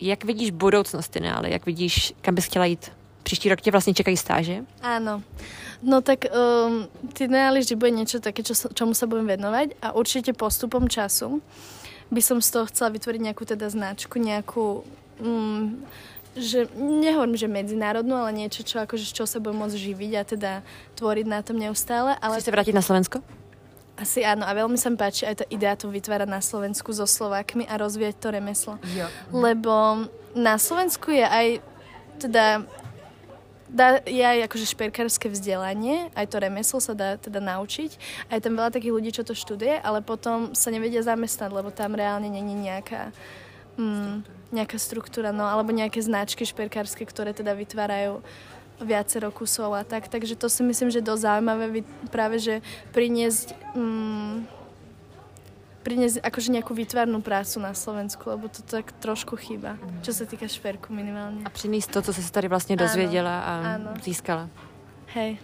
[0.00, 2.92] jak vidíš budoucnost ale jak vidíš, kam bys chtěla jít?
[3.22, 4.62] Příští rok tě vlastně čekají stáže.
[4.82, 5.22] Áno.
[5.82, 9.92] No tak um, ty neali, že bude niečo také, čo, čomu sa budem venovať a
[9.98, 11.42] určite postupom času
[12.14, 14.86] by som z toho chcela vytvoriť nejakú teda značku, nejakú,
[15.18, 15.82] um,
[16.34, 20.52] že nehovorím, že medzinárodnú, ale niečo, čo akože čoho sa budem môcť živiť a teda
[20.98, 22.18] tvoriť na tom neustále.
[22.18, 23.22] Ale Chceš se vrátit na Slovensko?
[23.94, 27.06] asi áno a veľmi sa mi páči aj tá idea to vytvárať na Slovensku so
[27.06, 28.74] Slovákmi a rozvíjať to remeslo.
[28.90, 29.06] Jo.
[29.30, 31.62] Lebo na Slovensku je aj
[32.18, 32.66] teda
[33.70, 37.90] dá, je aj akože šperkárske vzdelanie, aj to remeslo sa dá teda naučiť.
[38.30, 41.74] A je tam veľa takých ľudí, čo to študuje, ale potom sa nevedia zamestnať, lebo
[41.74, 43.10] tam reálne není nejaká,
[43.78, 48.22] mm, nejaká struktúra, no, alebo nejaké značky šperkárske, ktoré teda vytvárajú
[48.82, 50.10] viacero kusov a tak.
[50.10, 51.66] Takže to si myslím, že je dosť zaujímavé
[52.10, 52.54] práve, že
[52.90, 54.64] priniesť mm,
[55.84, 60.48] priniesť akože nejakú výtvarnú prácu na Slovensku, lebo to tak trošku chýba, čo sa týka
[60.48, 61.44] šperku minimálne.
[61.44, 63.90] A přinést to, co jsi tady vlastně Ano, dozvěděla a ano.
[64.02, 64.48] získala.
[65.14, 65.38] Hej.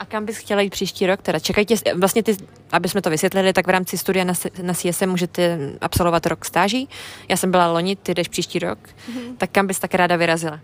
[0.00, 1.22] A kam bys chtěla jít příští rok?
[1.22, 2.36] Teda čekají tě, vlastně ty,
[2.72, 6.88] aby jsme to vysvětlili, tak v rámci studia na, na CSM můžete absolvovat rok stáží.
[7.28, 8.78] Já jsem byla loni, ty jdeš příští rok.
[9.08, 9.36] Mhm.
[9.36, 10.60] Tak kam bys tak ráda vyrazila?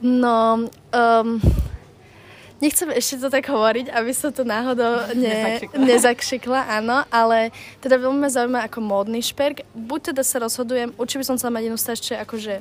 [0.00, 0.68] No,
[1.22, 1.40] um,
[2.62, 5.78] nechcem ešte to tak hovoriť, aby som to náhodou ne, Nezakřikla.
[5.84, 9.62] nezakšikla, áno, ale teda veľmi ma zaujíma ako módny šperk.
[9.74, 12.54] Buď teda sa rozhodujem, určite by som chcela mať jednu je akože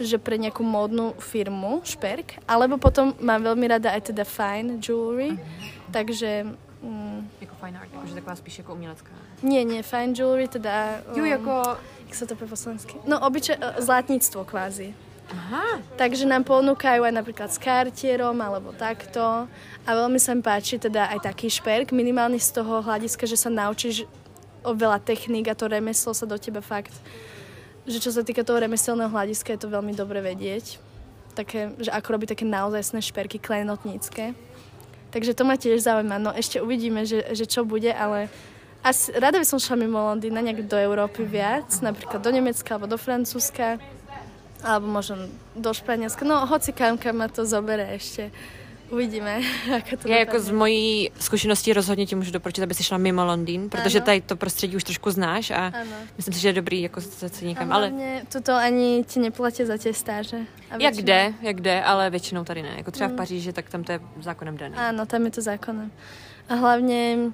[0.00, 5.36] že pre nejakú módnu firmu šperk, alebo potom mám veľmi rada aj teda fine jewelry,
[5.92, 6.48] takže
[6.80, 9.12] mm, Jako fine art, jakože taková spíš jako umělecká.
[9.42, 11.04] nie, nie, fine jewelry, teda...
[11.14, 11.52] Jo, um, jako...
[12.08, 12.96] Jak sa to po slovensky?
[13.06, 14.94] No, obyče, zlatníctvo kvázi.
[15.30, 15.78] Aha.
[15.94, 19.46] Takže nám ponúkajú aj napríklad s kartierom alebo takto.
[19.86, 23.50] A veľmi sa mi páči teda aj taký šperk, minimálne z toho hľadiska, že sa
[23.50, 24.10] naučíš
[24.66, 26.92] o veľa techník a to remeslo sa do teba fakt,
[27.88, 30.76] že čo sa týka toho remeselného hľadiska, je to veľmi dobre vedieť.
[31.32, 34.34] Také, že ako robiť také naozajstné šperky klenotnícke.
[35.10, 36.22] Takže to ma tiež zaujíma.
[36.22, 38.30] No ešte uvidíme, že, že čo bude, ale
[38.82, 42.90] asi, rada by som šla mimo Londýna nejak do Európy viac, napríklad do Nemecka alebo
[42.90, 43.78] do Francúzska
[44.64, 45.16] alebo možno
[45.56, 46.24] do Španielska.
[46.24, 48.30] No, hoci kam, kam ma to zobere ešte.
[48.90, 49.38] Uvidíme,
[49.78, 50.58] ako to Já jako z dopadne.
[50.58, 54.06] mojí zkušenosti rozhodně ti můžu doporučit, aby si šla mimo Londýn, protože Ano.
[54.06, 55.94] tady to prostředí už trošku znáš a Áno.
[56.16, 57.72] myslím si, že je dobrý jako se někam.
[57.72, 60.42] Ale hlavne tuto ani ti neplatia za tie stáže.
[60.78, 62.74] Jak jde, jak jde, ale většinou tady ne.
[62.76, 63.16] Jako třeba v Mm.
[63.16, 64.76] Paříži, tak tam to je zákonem dané.
[64.76, 65.90] Áno, tam je to zákonem.
[66.48, 67.30] A hlavne...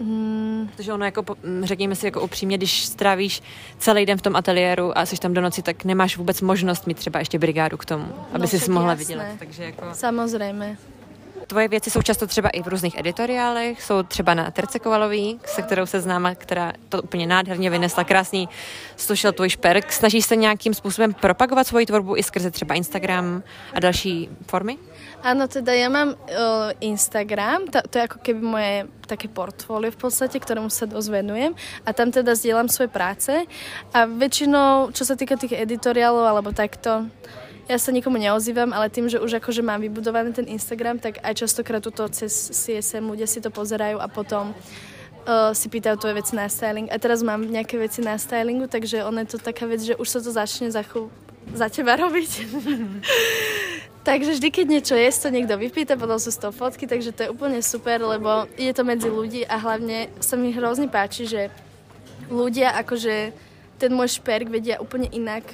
[0.00, 3.42] Mm, Protože ono jako, po- m, řekněme si jako upřímně, když strávíš
[3.78, 6.96] celý den v tom ateliéru a jsi tam do noci, tak nemáš vůbec možnost mít
[6.96, 9.04] třeba ještě brigádu k tomu, aby No si mohla jasné.
[9.04, 9.26] vydělat.
[9.38, 9.82] Takže jako...
[9.92, 10.76] samozrejme.
[11.46, 15.62] tvoje věci jsou často třeba i v různých editoriálech, jsou třeba na Terce Kovalový, se
[15.62, 18.48] kterou se známa, která to úplně nádherně vynesla, krásný
[18.96, 19.92] slušel tvůj šperk.
[19.92, 23.42] Snažíš se nějakým způsobem propagovat svoji tvorbu i skrze třeba Instagram
[23.74, 24.78] a další formy?
[25.18, 28.74] Áno, teda ja mám uh, Instagram, to, to je ako keby moje
[29.10, 31.10] také portfólio v podstate, ktorému sa dosť
[31.82, 33.32] a tam teda zdieľam svoje práce
[33.90, 37.10] a väčšinou, čo sa týka tých editoriálov alebo takto,
[37.68, 41.44] ja sa nikomu neozývam, ale tým, že už akože mám vybudovaný ten Instagram, tak aj
[41.44, 44.56] častokrát tuto cez CSM ľudia si to pozerajú a potom
[45.52, 46.88] si pýtajú tvoje veci na styling.
[46.88, 50.08] A teraz mám nejaké veci na stylingu, takže ono je to taká vec, že už
[50.08, 50.80] sa to začne za,
[51.54, 52.30] za teba robiť.
[54.08, 57.20] Takže vždy, keď niečo je, to niekto vypýta, potom sú z toho fotky, takže to
[57.28, 61.52] je úplne super, lebo je to medzi ľudí a hlavne sa mi hrozne páči, že
[62.32, 63.36] ľudia akože
[63.76, 65.44] ten môj šperk vedia úplne inak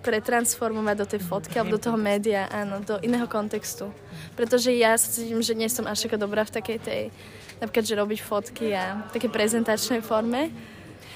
[0.00, 3.92] pretransformovať do tej fotky alebo do toho média, áno, do iného kontextu.
[4.32, 7.02] Pretože ja sa cítim, že nie som až taká dobrá v takej tej,
[7.60, 10.52] napríklad, že robiť fotky a také prezentačnej forme,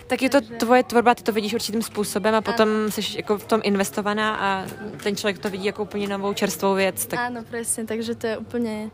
[0.09, 3.45] tak je to tvoje tvorba, ty to vidíš určitým způsobem a potom jsi jako v
[3.45, 4.67] tom investovaná a
[5.03, 7.07] ten člověk to vidí jako úplně novou čerstvou věc.
[7.07, 7.21] Tak...
[7.21, 8.91] Áno, presne, takže to je úplně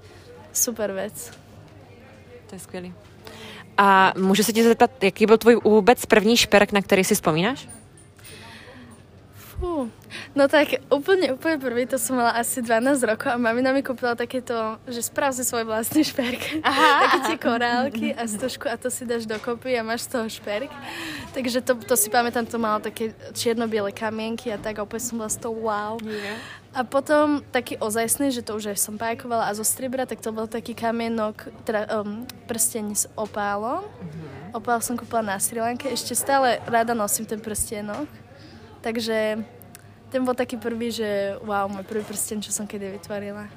[0.52, 1.30] super věc.
[2.46, 2.94] To je skvělý.
[3.78, 7.68] A můžu se tě zeptat, jaký byl tvůj vůbec první šperk, na který si vzpomínáš?
[9.64, 9.88] Fú,
[10.36, 14.12] no tak úplne, úplne prvý, to som mala asi 12 rokov a mamina mi kúpila
[14.12, 16.60] takéto, že sprav si svoj vlastný šperk.
[16.60, 20.28] Aha, Také tie korálky a stužku a to si dáš dokopy a máš z toho
[20.28, 20.68] šperk.
[21.32, 25.16] Takže to, to si pamätám, to malo také čierno-biele kamienky a tak a úplne som
[25.16, 25.96] bola z toho wow.
[26.04, 26.36] Yeah.
[26.76, 30.28] A potom taký ozajstný, že to už aj som pajkovala a zo striebra, tak to
[30.28, 33.80] bol taký kamienok, teda um, prsteň s opálom.
[33.80, 34.60] Uh-huh.
[34.60, 38.10] Opál som kúpila na Sri Lanke, ešte stále rada nosím ten prstenok.
[38.84, 39.40] Takže
[40.14, 43.50] ten bol taký prvý, že wow, môj prvý prsten, čo som kedy vytvorila.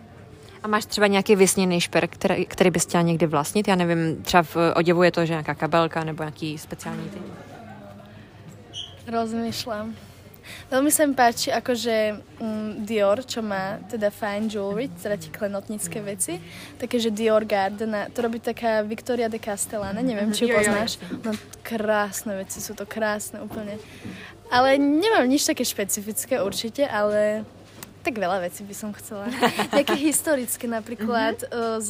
[0.57, 3.67] A máš třeba nějaký vysněný šperk, který, který bys chtěla někdy vlastnit?
[3.67, 7.19] Já nevím, třeba v oděvu je to, že nějaká kabelka nebo nějaký speciální ty?
[9.07, 9.95] Rozmýšľam.
[10.71, 15.99] Veľmi sa mi páči akože um, Dior, čo má teda fine jewelry, teda tie klenotnícke
[16.03, 16.39] veci.
[16.79, 20.99] Také, že Dior Garden, to robí taká Victoria de Castellana, neviem, či ju poznáš.
[21.23, 21.31] No
[21.63, 23.79] krásne veci, sú to krásne úplne.
[24.47, 27.43] Ale nemám nič také špecifické určite, ale
[28.07, 29.27] tak veľa vecí by som chcela.
[29.75, 31.79] Nejaké historické napríklad mm-hmm.
[31.83, 31.89] z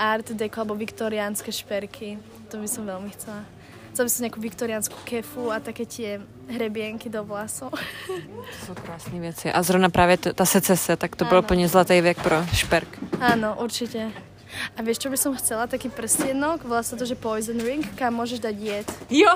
[0.00, 2.16] Art Deco alebo viktoriánske šperky.
[2.48, 3.44] To by som veľmi chcela.
[3.92, 7.74] Chcela by som nejakú viktoriánsku kefu a také tie hrebienky do vlasov.
[7.74, 9.50] To sú krásne veci.
[9.50, 12.88] A zrovna práve t- tá secese, tak to bol úplne zlatý vek pro šperk.
[13.18, 14.27] Áno, určite.
[14.76, 15.66] A vieš, čo by som chcela?
[15.66, 18.86] Taký prstienok, volá sa to, že poison ring, kam môžeš dať jed.
[19.10, 19.32] Jo!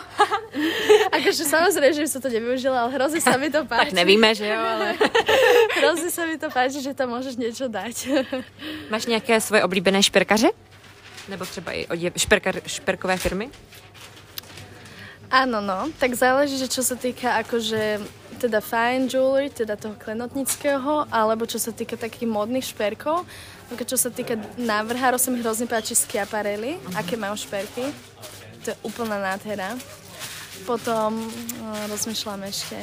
[1.16, 3.90] akože samozrejme, že som to nevyužila, ale hrozne sa mi to páči.
[3.90, 4.98] tak nevíme, že jo, ale...
[5.78, 8.26] hrozne sa mi to páči, že tam môžeš niečo dať.
[8.92, 10.50] Máš nejaké svoje oblíbené šperkaře?
[11.28, 11.86] Nebo třeba i
[12.18, 13.50] šperkar, šperkové firmy?
[15.32, 15.88] Áno, no.
[15.96, 18.04] Tak záleží, že čo sa týka akože
[18.36, 23.24] teda fine jewelry, teda toho klenotnického, alebo čo sa týka takých modných šperkov,
[23.80, 27.00] čo sa týka návrhárov, sa mi hrozne páči Schiaparelli, uh-huh.
[27.00, 27.88] aké majú šperky.
[28.64, 29.74] To je úplná nádhera.
[30.68, 31.18] Potom
[31.58, 32.78] no, rozmýšľam ešte.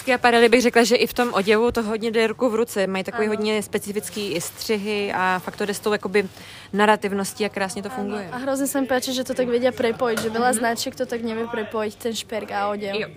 [0.00, 2.86] Schiaparelli bych řekla, že i v tom oděvu to hodně jde ruku v ruce.
[2.86, 3.36] Mají takový ano.
[3.36, 6.28] hodně specifický střihy a fakt to jde s tou jakoby
[6.72, 8.26] narrativností a krásně to funguje.
[8.26, 8.34] Ano.
[8.34, 10.58] A hrozně se mi páči, že to tak vedia prepojiť, že veľa mm-hmm.
[10.58, 12.96] značiek to tak nevie prepojiť, ten šperk a odev.
[12.96, 13.08] Jo.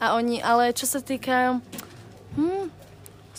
[0.00, 1.62] A oni, ale čo sa týka...
[2.34, 2.70] Hm,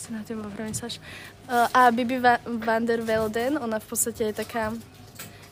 [0.00, 0.24] si na.
[0.24, 4.70] Uh, a Bibi Va- van der Velden, ona v podstate je taká,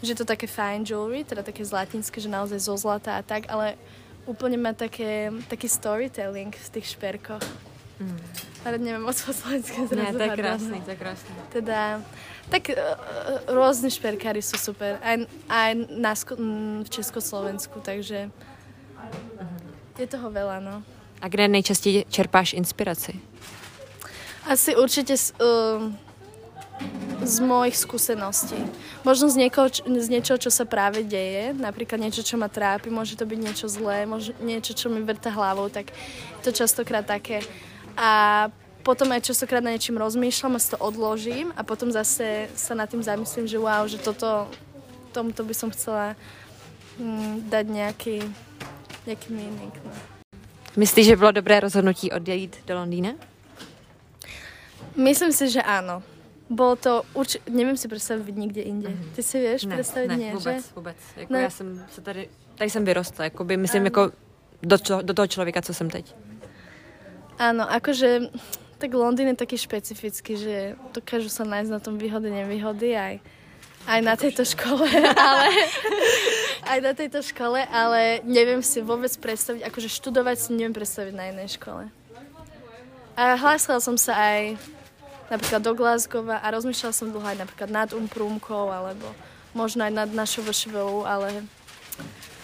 [0.02, 3.74] že to také fine jewelry, teda také zlatinské, že naozaj zo zlata a tak, ale
[4.30, 7.42] úplne má také, taký storytelling v tých šperkoch.
[7.98, 8.18] Mm.
[8.62, 9.98] Ale neviem moc po slovensky zrazu.
[9.98, 11.32] Nie, to je krásne, to je krásne.
[11.50, 11.80] Teda,
[12.46, 12.78] tak uh,
[13.50, 15.02] rôzni šperkári sú super.
[15.02, 15.18] Aj,
[15.50, 16.14] aj na,
[16.82, 19.98] v Československu, takže uh-huh.
[19.98, 20.86] je toho veľa, no.
[21.18, 23.18] A kde nejčastěji čerpáš inspiraci?
[24.48, 25.92] Asi určite z, uh,
[27.20, 28.56] z mojich skúseností.
[29.04, 33.12] Možno z, niekoho, z niečoho, čo sa práve deje, napríklad niečo, čo ma trápi, môže
[33.12, 35.92] to byť niečo zlé, môže niečo, čo mi vrta hlavou, tak
[36.40, 37.44] to častokrát také.
[37.92, 38.48] A
[38.80, 42.88] potom aj častokrát na niečím rozmýšľam a si to odložím a potom zase sa nad
[42.88, 44.48] tým zamyslím, že wow, že toto,
[45.12, 46.16] tomuto by som chcela
[46.96, 48.16] mm, dať nejaký,
[49.04, 49.74] nejaký meaning.
[49.84, 49.92] No.
[50.80, 53.12] Myslíš, že bylo dobré rozhodnutí odejít do Londýna?
[54.98, 56.02] Myslím si, že áno.
[56.50, 57.38] Bolo to, urč...
[57.46, 58.88] neviem si predstaviť nikde inde.
[58.88, 59.14] Mm.
[59.14, 60.72] Ty si vieš ne, predstaviť ne, nie, vůbec, že?
[60.74, 60.96] vůbec.
[61.16, 61.42] Jako ne.
[61.42, 63.86] já jsem se tady, tady jsem vyrostla, jakoby, myslím, ano.
[63.86, 64.02] jako
[64.62, 66.14] do, do toho člověka, co jsem teď.
[67.38, 68.34] Áno, akože
[68.78, 73.18] Tak Londýn je taký špecifický, že dokážu sa nájsť na tom výhody, nevýhody aj,
[73.90, 74.86] aj na tejto škole,
[75.34, 75.50] ale
[76.62, 81.34] aj na tejto škole, ale neviem si vôbec predstaviť, akože študovať si neviem predstaviť na
[81.34, 81.90] inej škole.
[83.18, 84.62] A hlásila som sa aj
[85.28, 89.12] napríklad do Glasgowa a rozmýšľala som dlho aj napríklad nad Umprúmkou alebo
[89.56, 91.44] možno aj nad našou VŠVU, ale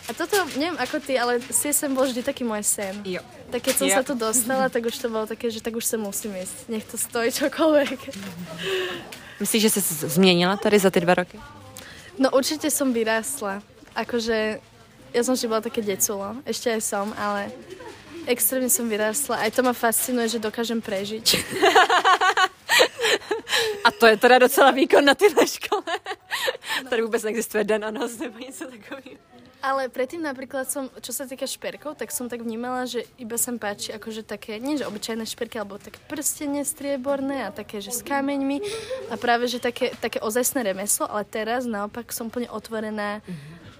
[0.04, 2.92] a toto, neviem ako ty, ale sem bol vždy taký môj sen.
[3.08, 3.24] Jo.
[3.48, 3.94] Tak keď som jo.
[3.96, 6.68] sa tu dostala, tak už to bolo také, že tak už sa musím ísť.
[6.68, 8.12] Nech to stojí čokoľvek.
[9.40, 9.80] Myslíš, že sa
[10.12, 11.40] zmenila tady za tie dva roky?
[12.20, 13.64] No určite som vyrástla.
[13.96, 14.60] Akože,
[15.16, 16.36] ja som vždy bola také deculo.
[16.44, 17.48] Ešte aj som, ale
[18.28, 19.40] extrémne som vyrástla.
[19.40, 21.26] Aj to ma fascinuje, že dokážem prežiť.
[23.84, 25.82] A to je teda docela výkon na téhle škole.
[26.84, 26.90] No.
[26.90, 29.18] Tady vůbec neexistuje den a noc nebo něco takového.
[29.64, 33.48] Ale predtým napríklad som, čo sa týka šperkov, tak som tak vnímala, že iba sa
[33.56, 38.04] páči akože také, nie že obyčajné šperky, alebo také prstenie strieborné a také, že s
[38.04, 38.60] kameňmi
[39.08, 43.24] a práve, že také, také ozajstné remeslo, ale teraz naopak som plne otvorená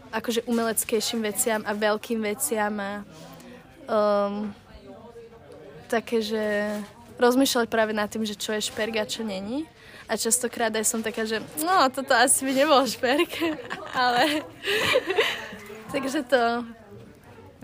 [0.08, 3.04] akože umeleckejším veciam a veľkým veciam a
[3.84, 4.56] um,
[5.92, 6.44] také, že
[7.18, 9.66] rozmýšľať práve nad tým, že čo je šperk a čo není.
[10.04, 13.30] A častokrát aj som taká, že no, toto asi by nebol šperk,
[13.96, 14.44] ale
[15.92, 16.64] takže to...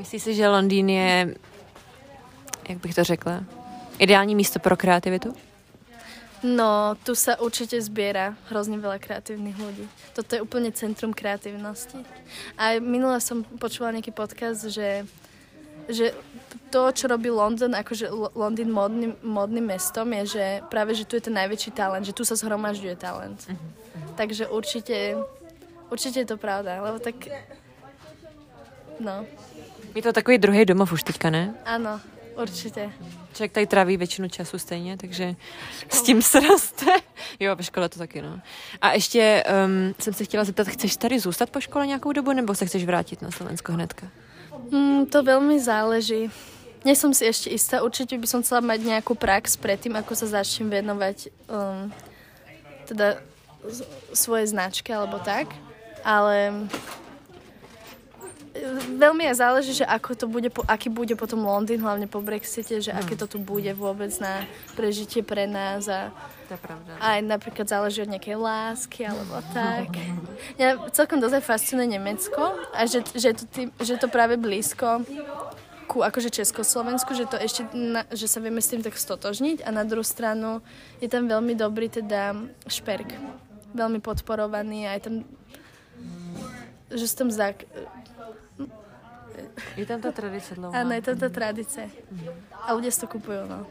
[0.00, 1.36] Myslíš si, že Londýn je,
[2.68, 3.44] jak bych to řekla,
[3.98, 5.36] ideální místo pro kreativitu?
[6.40, 9.84] No, tu sa určite zbiera hrozne veľa kreatívnych ľudí.
[10.16, 12.00] Toto je úplne centrum kreatívnosti.
[12.56, 15.04] A minule som počula nejaký podcast, že,
[15.84, 16.16] že
[16.70, 21.26] to, čo robí London, akože Londýn modným, modným mestom, je, že práve, že tu je
[21.26, 23.38] ten najväčší talent, že tu sa zhromažďuje talent.
[23.42, 24.14] Uh-huh.
[24.14, 25.18] Takže určite,
[25.90, 27.28] určite je to pravda, lebo tak
[29.00, 29.24] No.
[29.94, 31.54] Je to takový druhý domov už teďka, ne?
[31.64, 32.00] Ano,
[32.36, 32.92] určitě.
[33.32, 35.34] Člověk tady tráví většinu času stejně, takže
[35.88, 36.86] s tím se roste.
[37.40, 38.40] Jo, ve škole to taky, no.
[38.80, 42.54] A ještě um, jsem se chtěla zeptat, chceš tady zůstat po škole nějakou dobu, nebo
[42.54, 44.06] se chceš vrátit na Slovensko hnedka?
[44.70, 46.30] Mm, to veľmi záleží.
[46.80, 50.40] Nie som si ešte istá, určite by som chcela mať nejakú prax predtým, ako sa
[50.40, 51.92] začnem venovať um,
[52.88, 53.20] teda
[54.16, 55.52] svoje značke alebo tak,
[56.00, 56.64] ale
[58.98, 62.90] veľmi aj záleží, že ako to bude, aký bude potom Londýn, hlavne po Brexite, že
[62.90, 64.42] aké to tu bude vôbec na
[64.74, 66.10] prežitie pre nás a
[66.50, 66.98] to je pravda.
[66.98, 69.94] aj napríklad záleží od nejakej lásky alebo tak.
[70.58, 75.06] Ja celkom dosť fascinuje Nemecko a že, že, to tým, že to práve blízko
[75.90, 79.74] ku akože Československu, že to ešte, na, že sa vieme s tým tak stotožniť a
[79.74, 80.62] na druhú stranu
[81.02, 82.38] je tam veľmi dobrý teda
[82.70, 83.18] šperk.
[83.74, 85.14] Veľmi podporovaný a je tam
[86.90, 87.56] že som tam zak,
[89.76, 90.80] je tam ta tradice dlouhá.
[90.80, 91.86] Ano, je tam ta tradice.
[92.66, 93.66] A lidé si to kupují, no.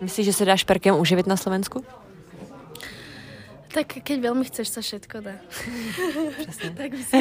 [0.00, 1.84] Myslíš, že se dá šperkem uživit na Slovensku?
[3.70, 5.38] Tak keď veľmi chceš, sa všetko dá.
[6.42, 6.70] Přesně.
[6.76, 7.16] tak by si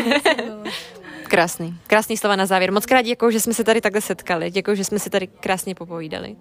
[1.29, 1.77] Krásný.
[1.87, 2.71] Krásný slova na závěr.
[2.71, 4.51] Moc krát děkuji, že jsme se tady takhle setkali.
[4.51, 6.35] Děkuji, že jsme si tady krásně popovídali.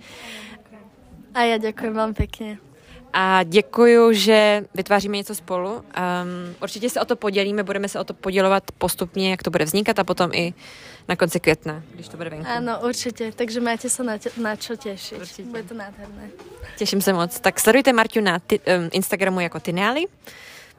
[1.34, 2.58] A já děkuji vám pěkně.
[3.12, 5.72] A děkuji, že vytváříme něco spolu.
[5.74, 5.82] Um,
[6.62, 9.98] určitě se o to podělíme, budeme se o to podělovat postupně, jak to bude vznikat
[9.98, 10.54] a potom i
[11.08, 12.46] na konci května, když to bude venku.
[12.48, 13.32] Ano, určitě.
[13.36, 14.12] Takže máte se na,
[14.42, 15.20] na čo těšit.
[15.20, 15.42] Určitě.
[15.42, 16.30] Bude to nádherné.
[16.76, 17.40] Těším se moc.
[17.40, 20.04] Tak sledujte Marťu na ty, um, Instagramu jako Tineali.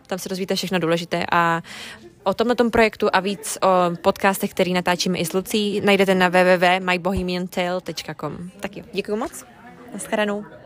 [0.07, 1.62] Tam se dozvíte všechno důležité a
[2.24, 3.67] o tomto projektu a víc o
[4.01, 8.49] podcastech, který natáčíme i s Lucí, najdete na www.mybohemiantale.com.
[8.59, 9.45] Tak jo, děkuji moc.
[9.93, 10.59] Naschledanou.